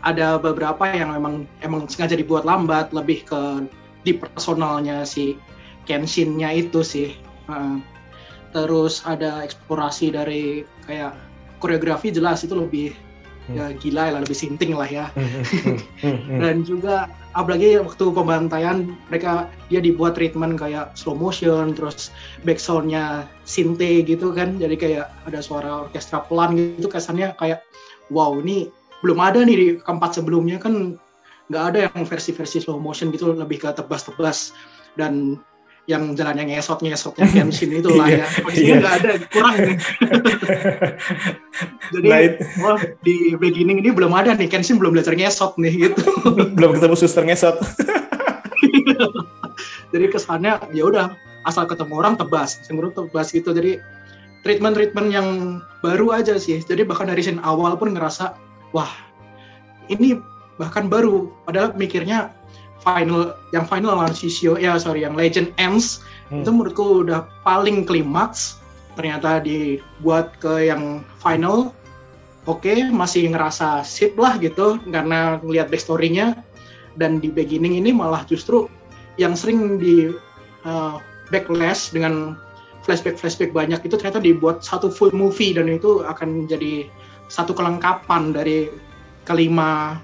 [0.00, 3.68] ada beberapa yang memang emang sengaja dibuat lambat lebih ke
[4.04, 5.36] di personalnya si
[5.84, 7.12] Kenshin-nya itu sih.
[7.50, 7.82] Uh,
[8.50, 11.14] terus ada eksplorasi dari kayak
[11.62, 12.90] koreografi jelas itu lebih
[13.46, 13.54] hmm.
[13.54, 15.06] ya gila lah lebih sinting lah ya.
[15.14, 22.10] Hmm, hmm, dan juga apalagi waktu pembantaian mereka dia dibuat treatment kayak slow motion terus
[22.42, 24.58] backsoundnya sinte gitu kan.
[24.58, 27.62] Jadi kayak ada suara orkestra pelan gitu kesannya kayak
[28.10, 30.98] wow ini belum ada nih di keempat sebelumnya kan
[31.50, 34.54] nggak ada yang versi-versi slow motion gitu lebih ke tebas-tebas.
[34.94, 35.42] Dan
[35.88, 38.26] yang jalannya ngesot ngesotnya Kenshin itu lah ya.
[38.46, 39.54] Maksudnya nggak ada kurang.
[39.58, 39.74] Nih
[41.98, 46.06] jadi wah, di beginning ini belum ada nih Kenshin belum belajar ngesot nih gitu.
[46.56, 47.58] Belum ketemu suster ngesot.
[49.90, 53.50] Jadi kesannya ya udah asal ketemu orang tebas sengurut tebas gitu.
[53.50, 53.82] Jadi
[54.46, 56.62] treatment treatment yang baru aja sih.
[56.62, 58.90] Jadi bahkan dari scene awal pun ngerasa wah
[59.90, 60.18] ini
[60.60, 61.32] bahkan baru.
[61.48, 62.30] Padahal mikirnya
[62.80, 66.00] final yang final Lancisio ya sorry yang Legend Ends
[66.32, 66.44] hmm.
[66.44, 68.60] itu menurutku udah paling klimaks.
[68.98, 71.72] Ternyata dibuat ke yang final
[72.44, 76.36] oke masih ngerasa sip lah gitu karena ngelihat backstory-nya.
[76.98, 78.66] Dan di beginning ini malah justru
[79.16, 80.10] yang sering di
[80.66, 80.98] uh,
[81.30, 82.36] backlash dengan
[82.82, 86.88] flashback-flashback banyak itu ternyata dibuat satu full movie dan itu akan menjadi
[87.30, 88.66] satu kelengkapan dari
[89.22, 90.02] kelima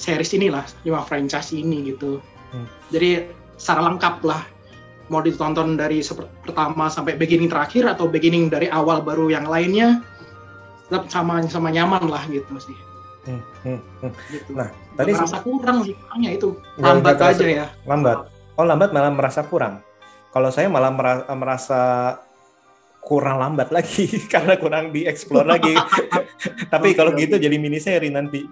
[0.00, 2.18] series inilah lima franchise ini gitu.
[2.50, 2.66] Hmm.
[2.88, 3.28] Jadi
[3.60, 4.42] secara lengkap lah
[5.12, 6.00] mau ditonton dari
[6.42, 10.00] pertama sampai beginning terakhir atau beginning dari awal baru yang lainnya
[10.88, 12.78] tetap sama sama nyaman lah gitu sih.
[13.24, 14.12] Hmm, hmm, hmm.
[14.32, 14.50] Gitu.
[14.52, 15.96] Nah, tadi merasa kurang sih
[16.28, 16.48] itu
[16.80, 17.66] lambat aja ya.
[17.84, 18.28] Lambat.
[18.56, 19.84] Oh lambat malah merasa kurang.
[20.32, 20.90] Kalau saya malah
[21.30, 21.80] merasa
[23.04, 25.76] kurang lambat lagi karena kurang dieksplor lagi.
[26.72, 28.48] Tapi kalau gitu jadi mini seri nanti.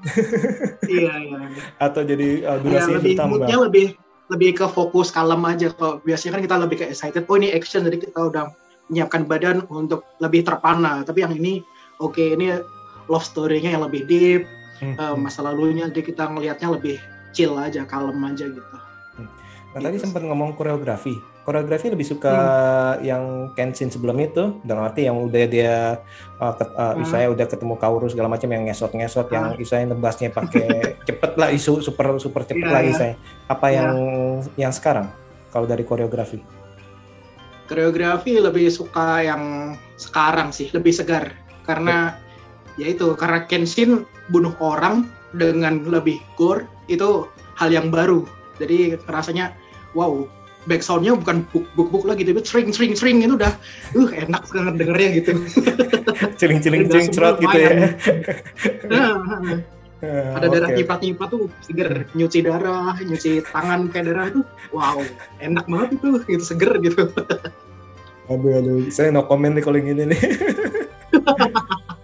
[0.86, 1.40] iya iya.
[1.80, 3.48] Atau jadi uh, durasi ya, lebih, bertambah.
[3.68, 3.86] lebih
[4.30, 5.72] lebih ke fokus kalem aja.
[5.72, 7.24] Kalau biasanya kan kita lebih ke excited.
[7.26, 8.52] Oh ini action jadi kita udah
[8.92, 11.02] menyiapkan badan untuk lebih terpana.
[11.02, 11.64] Tapi yang ini
[11.98, 12.60] oke okay, ini
[13.08, 14.44] love story-nya yang lebih deep.
[14.82, 14.98] Hmm.
[14.98, 16.96] Uh, masa lalunya jadi kita ngelihatnya lebih
[17.32, 18.76] chill aja, kalem aja gitu.
[19.16, 19.28] Hmm.
[19.72, 19.86] Nah gitu.
[19.88, 23.02] tadi sempat ngomong koreografi koreografi lebih suka hmm.
[23.02, 23.24] yang
[23.58, 25.98] Kenshin sebelum itu dengan arti yang udah dia
[26.38, 27.02] uh, ket, uh, hmm.
[27.02, 29.34] Isaya udah ketemu Kaoru segala macam yang ngesot-ngesot hmm.
[29.34, 30.68] yang Isaya nebasnya pakai
[31.08, 32.82] cepet lah isu super super cepet yeah, lah.
[32.86, 33.14] Isaya
[33.50, 33.76] apa yeah.
[33.76, 33.90] yang
[34.68, 35.10] yang sekarang
[35.50, 36.38] kalau dari koreografi
[37.66, 41.34] koreografi lebih suka yang sekarang sih lebih segar
[41.66, 42.14] karena
[42.78, 47.26] ya, ya itu karena Kenshin bunuh orang dengan lebih gore itu
[47.58, 48.22] hal yang baru
[48.60, 49.56] jadi rasanya
[49.96, 50.26] wow
[50.66, 53.52] backsoundnya bukan buk buk buk lagi tapi sering sering sering itu udah
[53.98, 55.32] uh enak banget dengernya gitu.
[56.38, 57.70] Ciling ciling ciling cerot gitu ya.
[58.86, 59.58] Uh,
[60.38, 60.82] ada darah okay.
[60.82, 64.42] nyipat-nyipat tuh seger nyuci darah nyuci tangan kayak darah itu
[64.74, 64.98] wow
[65.38, 67.10] enak banget itu gitu seger gitu.
[68.30, 70.20] Aduh aduh saya no comment nih kalau gini nih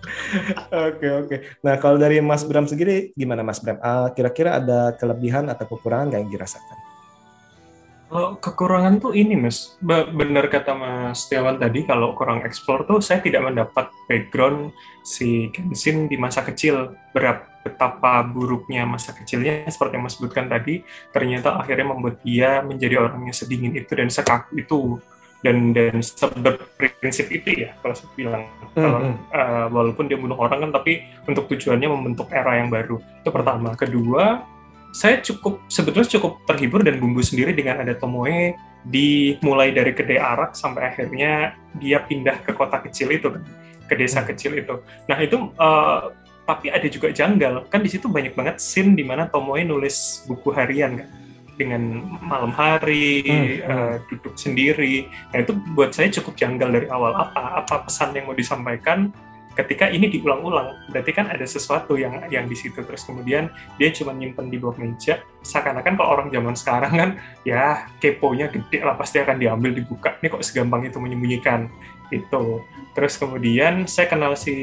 [0.88, 1.36] Oke oke.
[1.64, 3.80] Nah kalau dari Mas Bram sendiri gimana Mas Bram?
[3.80, 6.78] Uh, kira-kira ada kelebihan atau kekurangan yang dirasakan?
[8.08, 13.20] Kalau kekurangan tuh ini mas, benar kata Mas Setiawan tadi, kalau kurang eksplor tuh saya
[13.20, 14.72] tidak mendapat background
[15.04, 20.80] si Kenshin di masa kecil, berapa betapa buruknya masa kecilnya seperti yang Mas sebutkan tadi,
[21.12, 24.96] ternyata akhirnya membuat dia menjadi orang yang sedingin itu dan sekaku itu
[25.46, 28.82] dan dan seberprinsip itu ya kalau saya bilang mm -hmm.
[28.82, 28.98] kalau
[29.30, 33.70] uh, walaupun dia bunuh orang kan tapi untuk tujuannya membentuk era yang baru itu pertama
[33.78, 34.42] kedua
[34.90, 38.56] saya cukup sebetulnya cukup terhibur dan bumbu sendiri dengan ada Tomoe
[38.88, 43.28] di mulai dari kedai arak sampai akhirnya dia pindah ke kota kecil itu
[43.84, 44.28] ke desa hmm.
[44.32, 44.74] kecil itu.
[45.06, 46.08] Nah itu uh,
[46.48, 50.48] tapi ada juga janggal kan di situ banyak banget scene di mana Tomoe nulis buku
[50.56, 51.08] harian kan
[51.58, 55.10] dengan malam hari hmm, Uh, duduk sendiri.
[55.34, 57.12] Nah itu buat saya cukup janggal dari awal.
[57.12, 59.10] Apa apa pesan yang mau disampaikan
[59.58, 60.88] ketika ini diulang-ulang?
[60.94, 62.80] Berarti kan ada sesuatu yang yang di situ.
[62.80, 65.20] Terus kemudian dia cuma nyimpen di bawah meja.
[65.42, 67.10] Seakan-akan kalau orang zaman sekarang kan
[67.42, 70.16] ya keponya gede lah pasti akan diambil dibuka.
[70.22, 71.66] Ini kok segampang itu menyembunyikan?
[72.08, 72.62] Itu
[72.96, 74.54] terus kemudian saya kenal si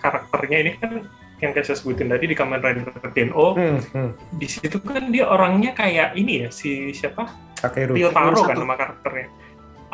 [0.00, 0.92] karakternya ini kan
[1.38, 4.10] yang kayak saya sebutin tadi di Kamen Rider TNO hmm, hmm.
[4.38, 9.26] di situ kan dia orangnya kayak ini ya si siapa Takeru Ryotaro kan nama karakternya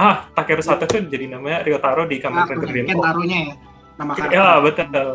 [0.01, 3.55] ah Takeru Sato itu jadi namanya Ryotaro di Kamen Rider TNO ya
[3.99, 4.37] nama ya, karakter.
[4.37, 5.11] Ya betul.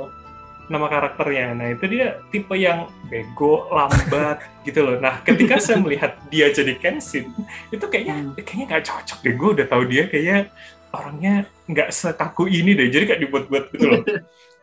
[0.69, 1.47] Nama karakternya.
[1.57, 4.37] Nah itu dia tipe yang bego, lambat
[4.67, 4.95] gitu loh.
[5.01, 7.33] Nah ketika saya melihat dia jadi Kenshin,
[7.73, 8.37] itu kayaknya hmm.
[8.45, 9.33] kayaknya nggak cocok deh.
[9.33, 10.53] Gue udah tahu dia kayaknya
[10.93, 11.33] orangnya
[11.65, 12.87] nggak sekaku ini deh.
[12.93, 14.03] Jadi kayak dibuat-buat gitu loh.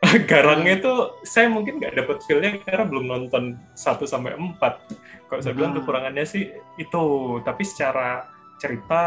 [0.31, 0.93] Garangnya itu
[1.27, 4.83] saya mungkin nggak dapet feelnya karena belum nonton 1 sampai empat.
[5.27, 5.83] Kalau saya bilang hmm.
[5.83, 7.05] kekurangannya sih itu,
[7.43, 9.03] tapi secara cerita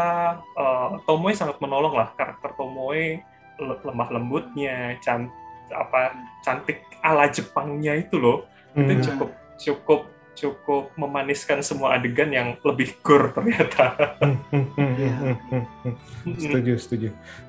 [0.54, 3.24] uh, Tomoe sangat menolong lah karakter Tomoe
[3.60, 5.28] lemah lembutnya, can
[5.68, 8.88] apa cantik ala Jepangnya itu loh, hmm.
[8.88, 10.00] itu cukup cukup
[10.38, 13.96] cukup memaniskan semua adegan yang lebih gur ternyata.
[16.42, 17.08] setuju, setuju.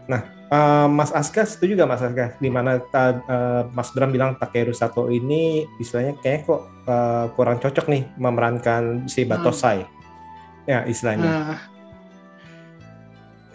[0.09, 2.35] Nah, uh, Mas Aska setuju gak Mas Aska?
[2.41, 7.87] Di mana uh, Mas Bram bilang Takeru Sato ini istilahnya kayak kok uh, kurang cocok
[7.87, 9.85] nih memerankan si Batosai.
[9.85, 9.99] Hmm.
[10.69, 11.25] Ya, istilahnya.
[11.25, 11.57] Uh,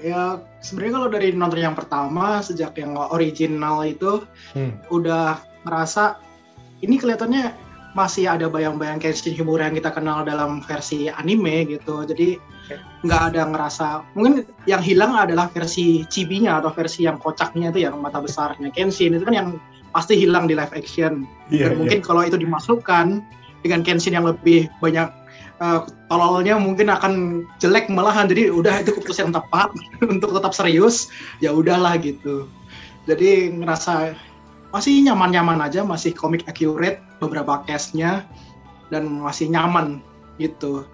[0.00, 4.84] ya sebenarnya kalau dari nonton yang pertama sejak yang original itu hmm.
[4.92, 6.20] udah merasa
[6.84, 7.65] ini kelihatannya
[7.96, 12.04] masih ada bayang-bayang Kenshin Himura yang kita kenal dalam versi anime gitu.
[12.04, 12.36] Jadi
[13.08, 17.96] nggak ada ngerasa mungkin yang hilang adalah versi chibi-nya atau versi yang kocaknya itu yang
[17.96, 18.68] mata besarnya.
[18.76, 19.48] Kenshin itu kan yang
[19.96, 21.24] pasti hilang di live action.
[21.48, 21.78] Yeah, dan yeah.
[21.80, 23.24] mungkin kalau itu dimasukkan
[23.64, 25.08] dengan Kenshin yang lebih banyak
[25.64, 28.28] uh, tololnya mungkin akan jelek malahan.
[28.28, 29.72] Jadi udah itu keputusan yang tepat
[30.12, 31.08] untuk tetap serius
[31.40, 32.44] ya udahlah gitu.
[33.08, 34.12] Jadi ngerasa
[34.74, 38.24] masih nyaman-nyaman aja masih komik accurate beberapa case-nya
[38.92, 40.00] dan masih nyaman
[40.36, 40.84] gitu.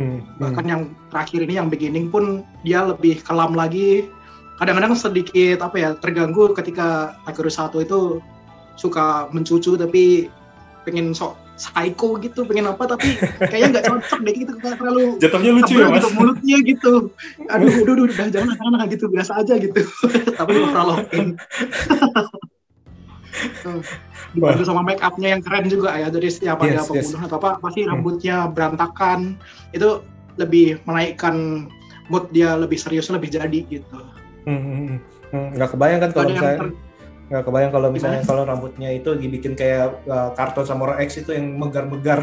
[0.00, 4.08] Hmm, bahkan yang terakhir ini yang beginning pun dia lebih kelam lagi.
[4.56, 8.22] Kadang-kadang sedikit apa ya terganggu ketika Takeru Sato itu
[8.78, 10.32] suka mencucu tapi
[10.88, 13.14] pengen sok psycho gitu pengen apa tapi
[13.50, 15.94] kayaknya nggak cocok deh gitu kayak terlalu Jatuhnya lucu ya mas.
[16.00, 16.92] gitu, mulutnya gitu.
[17.52, 19.82] Aduh udah udah udah jangan jangan gitu biasa aja gitu.
[20.40, 21.36] Tapi overlookin
[24.36, 26.88] dibantu sama make upnya yang keren juga ya dari setiap ada Yes, yes.
[26.88, 27.90] pembunuh atau apa pasti Hmm.
[27.96, 29.18] rambutnya berantakan
[29.72, 30.04] itu
[30.40, 31.68] lebih menaikkan
[32.08, 33.96] mood dia lebih serius lebih jadi gitu
[34.44, 34.98] hmm, hmm, hmm.
[35.32, 36.76] Hmm, nggak kebayang kan kalau misalnya ter-
[37.32, 38.28] nggak kebayang kalau misalnya Gimana?
[38.28, 42.20] kalau rambutnya itu dibikin kayak uh, karton Samurai X itu yang megar-megar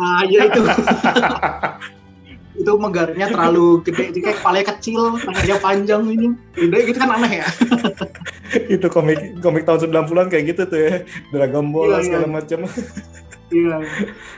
[0.00, 0.64] ah ya itu
[2.64, 6.26] itu megarnya terlalu gede jadi kayak kepalanya kecil tangannya panjang ini
[6.56, 7.48] gede gitu kan aneh ya
[8.74, 10.94] itu komik komik tahun 90-an kayak gitu tuh ya
[11.28, 12.06] Dragon Ball Iya, lah iya.
[12.06, 12.58] segala macam
[13.52, 13.76] iya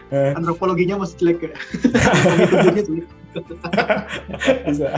[0.09, 0.33] Eh.
[0.33, 1.53] antropologinya masih jelek ya.
[4.64, 4.88] Bisa.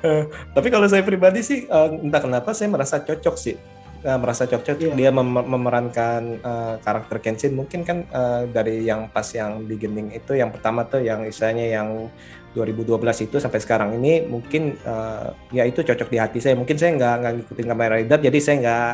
[0.00, 3.56] Eh, tapi kalau saya pribadi sih eh, entah kenapa saya merasa cocok sih
[3.98, 4.94] Eh, merasa cocok Iya.
[4.94, 10.32] dia mem- memerankan eh, karakter Kenshin mungkin kan eh, dari yang pas yang beginning itu
[10.32, 12.06] yang pertama tuh yang istilahnya yang
[12.52, 16.96] 2012 itu sampai sekarang ini mungkin eh, ya itu cocok di hati saya mungkin saya
[16.96, 18.92] nggak nggak ngikutin Kamen Rider jadi saya nggak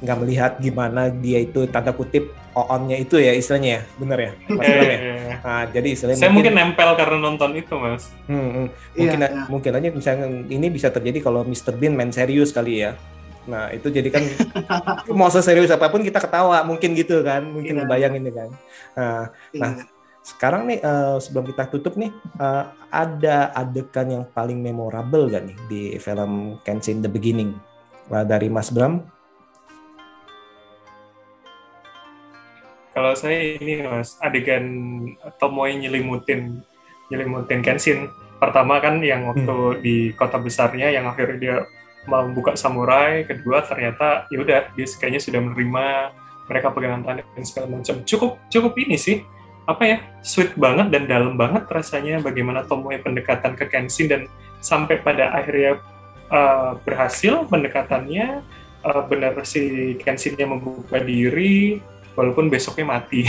[0.00, 4.64] nggak melihat gimana dia itu tanda kutip on-nya itu ya istilahnya ya benar ya Mas
[4.64, 4.96] Ilham ya?
[4.96, 8.12] eh, Nah, jadi istilahnya saya mungkin nempel karena nonton itu mas.
[8.24, 8.48] Hmm, hmm.
[8.50, 9.28] Iya, mungkin iya.
[9.48, 11.76] mungkin aja misalnya ini bisa terjadi kalau Mr.
[11.76, 12.96] Bean main serius kali ya.
[13.44, 14.20] Nah itu jadi kan
[15.18, 17.88] mau seserius apa pun kita ketawa mungkin gitu kan, mungkin Iya.
[17.88, 18.48] bayangin ini kan.
[18.92, 19.24] Nah,
[19.56, 19.84] Nah, Iya.
[20.20, 25.56] Sekarang nih eh, sebelum kita tutup nih eh, ada adegan yang paling memorable gak nih
[25.70, 27.56] di film Kenshin The Beginning
[28.10, 29.06] Wah, dari Mas Bram?
[32.90, 34.66] Kalau saya ini mas, adegan
[35.38, 36.58] Tomoe nyelimutin
[37.06, 38.10] nyelimutin Kenshin.
[38.42, 41.56] Pertama kan yang waktu di kota besarnya yang akhirnya dia
[42.10, 45.84] membuka samurai, kedua ternyata ya udah dia kayaknya sudah menerima
[46.50, 48.02] mereka pegangan tangan dan segala macam.
[48.02, 49.22] Cukup cukup ini sih
[49.70, 54.22] apa ya sweet banget dan dalam banget rasanya bagaimana Tomoe pendekatan ke Kenshin dan
[54.58, 55.78] sampai pada akhirnya
[56.28, 58.42] uh, berhasil pendekatannya
[58.82, 61.78] uh, benar si Kenshinnya membuka diri
[62.18, 63.24] walaupun besoknya mati.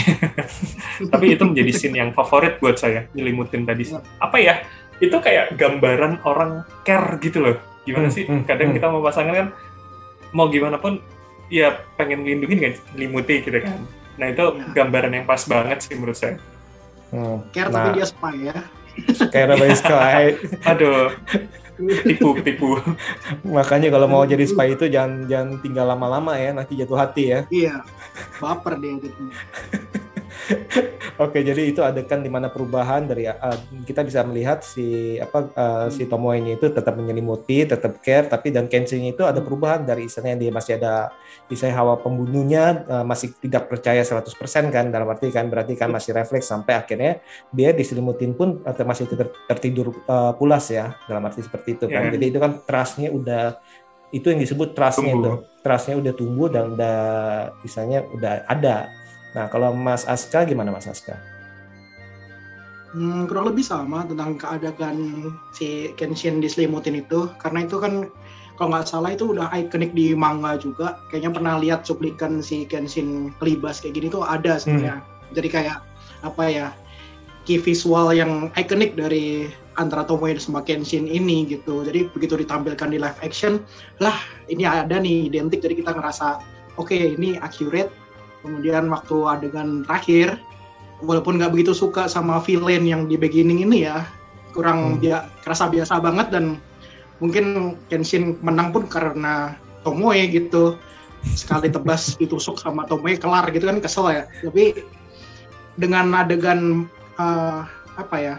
[1.14, 3.88] Tapi itu menjadi scene yang favorit buat saya, nyelimutin tadi.
[4.20, 4.66] Apa ya?
[5.00, 7.56] Itu kayak gambaran orang care gitu loh.
[7.86, 8.26] Gimana Hmm, sih?
[8.28, 8.76] hmm, Kadang hmm.
[8.82, 9.48] kita mau pasangan kan
[10.34, 11.00] mau gimana pun
[11.48, 13.80] ya pengen lindungin kan limuti gitu kan.
[14.22, 14.66] Nah, itu Ya.
[14.78, 16.38] gambaran yang pas banget sih menurut saya.
[17.10, 17.42] Hmm.
[17.50, 18.58] care Nah, tapi dia spy ya
[19.28, 20.24] kayak Rabbi Sky.
[20.68, 21.10] Aduh,
[22.06, 22.76] tipu tipu.
[23.42, 27.40] Makanya kalau mau jadi spy itu jangan jangan tinggal lama-lama ya, nanti jatuh hati ya.
[27.50, 27.82] iya
[28.38, 29.24] baper dia gitu
[31.22, 33.54] Oke, jadi itu adegan di mana perubahan dari uh,
[33.86, 38.50] kita bisa melihat si apa uh, si Tomoe ini itu tetap menyelimuti, tetap care, tapi
[38.50, 41.14] dan Kenshin itu ada perubahan dari istilahnya dia masih ada
[41.46, 44.34] istilahnya hawa pembunuhnya uh, masih tidak percaya 100%
[44.74, 47.22] kan dalam arti kan berarti kan masih refleks sampai akhirnya
[47.54, 52.10] dia diselimutin pun uh, masih ter- tertidur uh, pulas ya dalam arti seperti itu kan.
[52.10, 52.18] Iya.
[52.18, 53.62] Jadi itu kan trustnya udah
[54.10, 55.32] itu yang disebut trustnya itu
[55.62, 56.98] trustnya udah tumbuh dan udah
[57.62, 58.90] misalnya udah ada
[59.32, 61.16] Nah, kalau Mas Aska gimana Mas Aska?
[62.92, 67.32] Hmm, kurang lebih sama tentang keadaan si Kenshin diselimutin itu.
[67.40, 68.12] Karena itu kan
[68.60, 71.00] kalau nggak salah itu udah ikonik di manga juga.
[71.08, 75.00] Kayaknya pernah lihat cuplikan si Kenshin kelibas kayak gini tuh ada sebenarnya.
[75.32, 75.80] Jadi kayak
[76.28, 76.68] apa ya
[77.48, 79.48] key visual yang ikonik dari
[79.80, 81.88] antara Tomoe sama Kenshin ini gitu.
[81.88, 83.64] Jadi begitu ditampilkan di live action
[84.04, 84.20] lah
[84.52, 85.64] ini ada nih identik.
[85.64, 86.44] Jadi kita ngerasa
[86.76, 88.01] oke ini accurate
[88.42, 90.38] kemudian waktu adegan terakhir
[91.02, 94.06] walaupun nggak begitu suka sama villain yang di beginning ini ya
[94.52, 95.00] kurang Hmm.
[95.02, 96.60] dia kerasa biasa banget dan
[97.24, 100.78] mungkin Kenshin menang pun karena Tomoe gitu
[101.24, 104.86] sekali tebas ditusuk sama Tomoe kelar gitu kan kesel ya tapi
[105.80, 106.86] dengan adegan
[107.18, 107.60] eh,
[107.98, 108.36] apa ya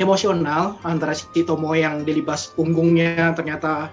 [0.00, 3.92] emosional antara si Tomoe yang dilibas punggungnya ternyata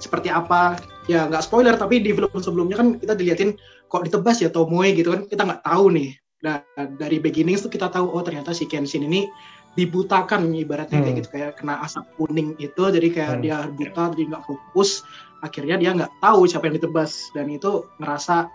[0.00, 3.54] seperti apa ya nggak spoiler tapi di film sebelumnya kan kita diliatin
[3.92, 6.16] kok ditebas ya Tomoe gitu kan kita nggak tahu nih.
[6.42, 6.64] Nah,
[6.96, 9.28] dari beginning itu kita tahu oh ternyata si Kenshin ini
[9.72, 11.20] dibutakan ibaratnya kayak Hmm.
[11.20, 13.42] gitu kayak kena asap kuning itu jadi kayak Hmm.
[13.44, 15.04] dia buta jadi nggak fokus.
[15.44, 18.48] Akhirnya dia nggak tahu siapa yang ditebas dan itu ngerasa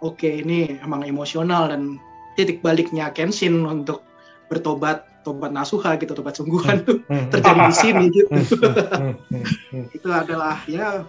[0.00, 1.98] oke ini emang emosional dan
[2.38, 4.06] titik baliknya Kenshin untuk
[4.48, 7.28] bertobat tobat nasuha gitu tobat sungguhan tuh Hmm.
[7.34, 8.32] terjadi di sini gitu.
[8.32, 11.04] Hmm, hmm, itu adalah ya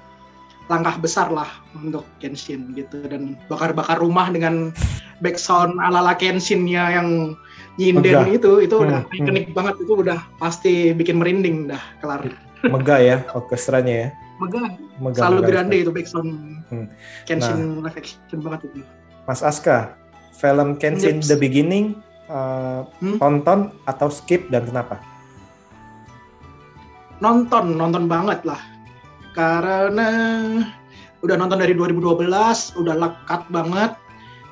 [0.72, 4.72] langkah besar lah untuk Kenshin gitu dan bakar-bakar rumah dengan
[5.20, 7.36] background ala-ala Kenshinnya yang
[7.76, 8.26] nyinden Megah.
[8.32, 9.18] itu itu Hmm, udah hmm.
[9.20, 12.24] ikonik banget itu udah pasti bikin merinding dah kelar.
[12.64, 14.10] Megah ya orkestranya ya.
[14.40, 16.32] Megah, Megah, selalu megah grande itu background
[16.72, 16.88] Hmm.
[17.28, 18.80] Kenshin live action banget itu.
[19.28, 20.00] Mas Aska,
[20.34, 21.28] film Kenshin Yes.
[21.28, 23.20] The Beginning uh, Hmm?
[23.20, 24.96] tonton atau skip dan kenapa?
[27.22, 28.58] nonton nonton banget lah
[29.32, 30.10] karena
[31.22, 32.28] udah nonton dari 2012
[32.78, 33.92] udah lekat banget.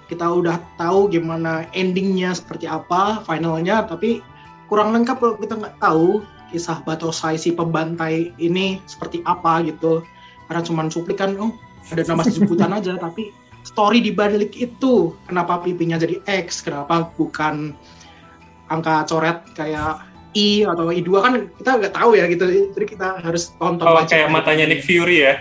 [0.09, 3.85] Kita udah tahu gimana endingnya seperti apa finalnya.
[3.85, 4.25] Tapi
[4.65, 10.01] kurang lengkap kalau kita nggak tahu kisah Batosai si pembantai ini seperti apa gitu.
[10.49, 11.53] Karena cuman cuplikan oh
[11.93, 12.97] ada nama sebutan aja.
[13.05, 13.29] Tapi
[13.61, 17.77] story di balik itu kenapa pipinya jadi X kenapa bukan
[18.69, 23.49] angka coret kayak I atau I2 kan kita nggak tahu ya gitu jadi kita harus
[23.57, 24.33] tonton Oh, wajib kayak aja.
[24.33, 25.33] matanya Nick Fury ya.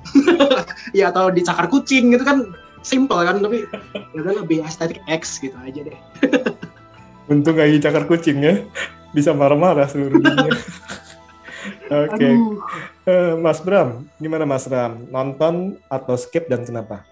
[0.98, 2.44] ya atau dicakar kucing gitu kan
[2.80, 3.64] simple kan tapi
[4.16, 5.98] ya udah lebih estetik X gitu aja deh
[7.30, 8.66] Untung lagi cakar kucing ya,
[9.14, 10.50] bisa marah-marah seluruh dunia.
[11.86, 12.58] Oke, aduh
[13.06, 15.06] Eh, Mas Bram, gimana Mas Bram?
[15.06, 17.06] Nonton atau skip dan kenapa?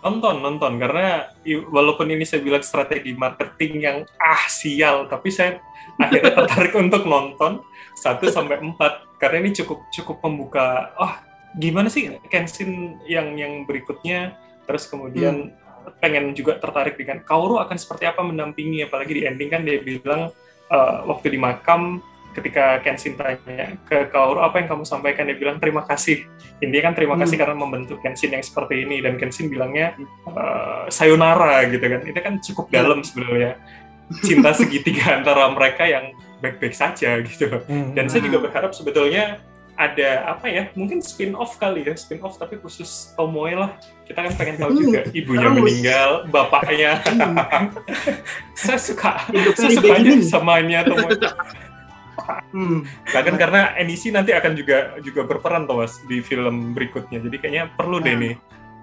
[0.00, 0.76] Nonton, nonton.
[0.76, 1.24] Karena
[1.68, 5.56] walaupun ini saya bilang strategi marketing yang ah sial, tapi saya
[5.98, 7.62] akhirnya tertarik untuk nonton
[7.98, 11.12] 1 sampai 4 karena ini cukup cukup membuka oh
[11.58, 14.38] gimana sih Kenshin yang yang berikutnya?
[14.68, 15.50] Terus kemudian
[16.04, 20.28] pengen juga tertarik dengan Kaoru akan seperti apa mendampingi apalagi di ending kan dia bilang
[20.68, 22.04] eh, waktu di makam
[22.36, 25.26] ketika Kenshin tanya ke Kaoru apa yang kamu sampaikan?
[25.26, 26.28] Dia bilang terima kasih.
[26.62, 27.24] Intinya kan terima Hmm.
[27.24, 29.96] kasih karena membentuk Kenshin yang seperti ini dan Kenshin bilangnya
[30.28, 32.00] eh, sayonara gitu kan.
[32.06, 33.56] Itu kan cukup dalam sebenarnya
[34.20, 37.92] cinta segitiga antara mereka yang baik-baik saja gitu Hmm.
[37.92, 39.42] dan saya juga berharap sebetulnya
[39.74, 44.20] ada apa ya mungkin spin off kali ya spin off tapi khusus Tomoe lah kita
[44.20, 45.56] kan pengen tahu Hmm, juga ibunya terus.
[45.56, 46.98] meninggal bapaknya
[48.58, 49.22] saya suka
[49.54, 50.22] saya suka aja beginning.
[50.24, 51.14] samanya Tomoe
[52.50, 52.78] hmm.
[53.08, 57.64] bahkan karena NEC nanti akan juga juga berperan tuh mas di film berikutnya jadi kayaknya
[57.72, 58.34] perlu deh nih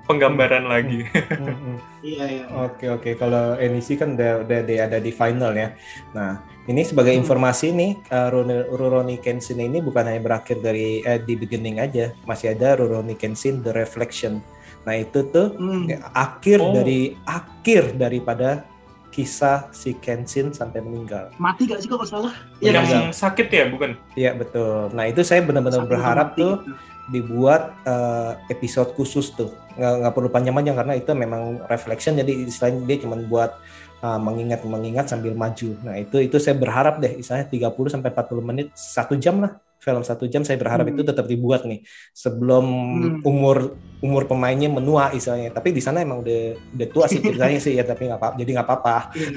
[0.05, 1.77] penggambaran lagi Hmm, hmm.
[2.05, 5.73] iya iya Oke oke kalau NEC kan udah udah dia ada di final ya.
[6.11, 7.21] Nah ini sebagai Hmm.
[7.21, 12.13] informasi nih uh, Rurouni Rurouni Kenshin ini bukan hanya berakhir dari eh, di beginning aja,
[12.23, 14.41] masih ada Rurouni Kenshin The Reflection.
[14.83, 15.85] Nah itu tuh Hmm.
[15.85, 16.69] ya, akhir Oh.
[16.71, 18.65] dari akhir daripada
[19.07, 21.31] kisah si Kenshin sampai meninggal.
[21.37, 22.83] mati gak sih kok nggak salah Iya yang?
[22.83, 23.15] Meninggal.
[23.15, 24.91] sakit ya bukan Iya betul.
[24.91, 26.75] Nah itu saya benar-benar berharap mati tuh gitu.
[27.07, 32.79] Dibuat eh, episode khusus tuh nggak, nggak perlu panjang-panjang karena itu memang reflection jadi istilahnya
[32.83, 33.59] dia cuma buat
[33.99, 38.67] uh, mengingat-mengingat sambil maju nah itu itu saya berharap deh istilahnya 30 sampai 40 menit
[38.73, 40.95] satu jam lah film satu jam saya berharap Hmm.
[40.95, 43.19] itu tetap dibuat nih sebelum Hmm.
[43.21, 46.41] umur umur pemainnya menua istilahnya tapi di sana emang udah
[46.73, 49.29] udah tua sih ceritanya sih ya tapi nggak apa jadi nggak apa-apa Iya.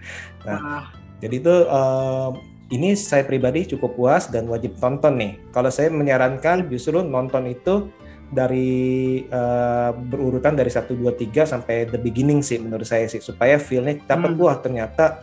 [0.48, 0.56] Nah.
[0.56, 0.84] Ah,
[1.20, 2.28] jadi itu eh,
[2.70, 5.32] ini saya pribadi cukup puas dan wajib tonton nih.
[5.50, 7.90] Kalau saya menyarankan justru nonton itu
[8.30, 13.58] dari eh, berurutan dari 1 2 3 sampai the beginning sih menurut saya sih supaya
[13.58, 14.42] feel-nya dapat Hmm.
[14.42, 15.18] wah ternyata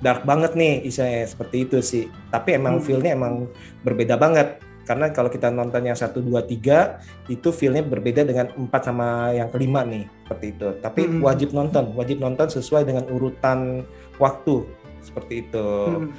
[0.00, 2.04] dark banget nih istilahnya seperti itu sih.
[2.32, 2.84] Tapi emang Hmm.
[2.88, 3.44] feel-nya emang
[3.84, 4.64] berbeda banget.
[4.86, 6.96] Karena kalau kita nonton yang 1 2 3
[7.28, 10.68] itu feel-nya berbeda dengan 4 sama yang kelima nih seperti itu.
[10.80, 11.20] Tapi Hmm.
[11.20, 13.84] wajib nonton, wajib nonton sesuai dengan urutan
[14.16, 14.64] waktu
[15.06, 16.10] seperti itu hmm.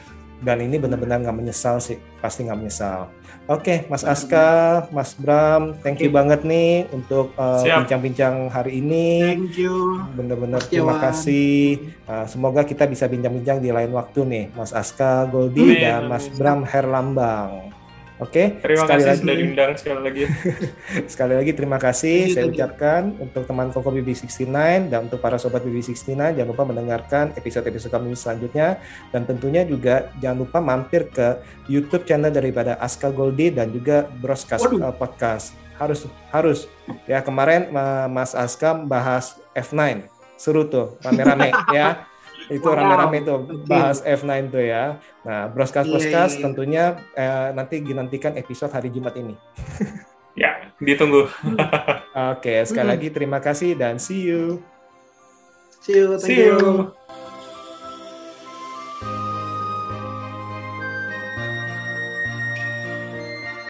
[0.44, 3.10] Dan ini benar-benar nggak menyesal sih pasti nggak menyesal.
[3.48, 4.12] Oke Mas Hmm.
[4.12, 4.48] Aska
[4.92, 7.88] Mas Bram thank you banget nih untuk uh, Siap.
[7.88, 9.24] bincang-bincang hari ini.
[9.24, 10.04] Thank you.
[10.14, 11.90] Benar-benar Mas terima kasih.
[12.06, 14.46] Uh, semoga kita bisa bincang-bincang di lain waktu nih.
[14.52, 16.28] Mas Aska Goldi Amin, dan Mas.
[16.36, 17.67] Bram Herlambang
[18.18, 19.22] oke terima sekali kasih lagi.
[19.22, 20.24] sudah diundang sekali lagi.
[21.14, 22.18] Sekali lagi terima kasih.
[22.28, 24.50] You, saya ucapkan untuk teman Koko BB69
[24.90, 28.82] dan untuk para sobat BB69 jangan lupa mendengarkan episode-episode kami selanjutnya.
[29.14, 31.38] Dan tentunya juga jangan lupa mampir ke
[31.70, 34.90] YouTube channel daripada Aska Goldi dan juga Broscast Waduh.
[34.90, 35.54] uh, Podcast.
[35.78, 36.60] Harus harus.
[37.06, 42.06] Ya kemarin uh, Mas Aska bahas F9 seru tuh rame-rame ya.
[42.48, 42.76] Itu Wow.
[42.76, 44.98] rame-rame tuh bahas F9 tuh ya.
[45.22, 46.44] Nah, Broscast Iya, Podcast iya, iya.
[46.44, 46.84] tentunya
[47.14, 49.36] eh, nanti dinantikan episode hari Jumat ini.
[50.38, 51.26] ya ditunggu
[52.14, 52.94] Oke, sekali Hmm.
[52.94, 54.62] lagi terima kasih dan see you.
[55.82, 57.07] see you thank see you you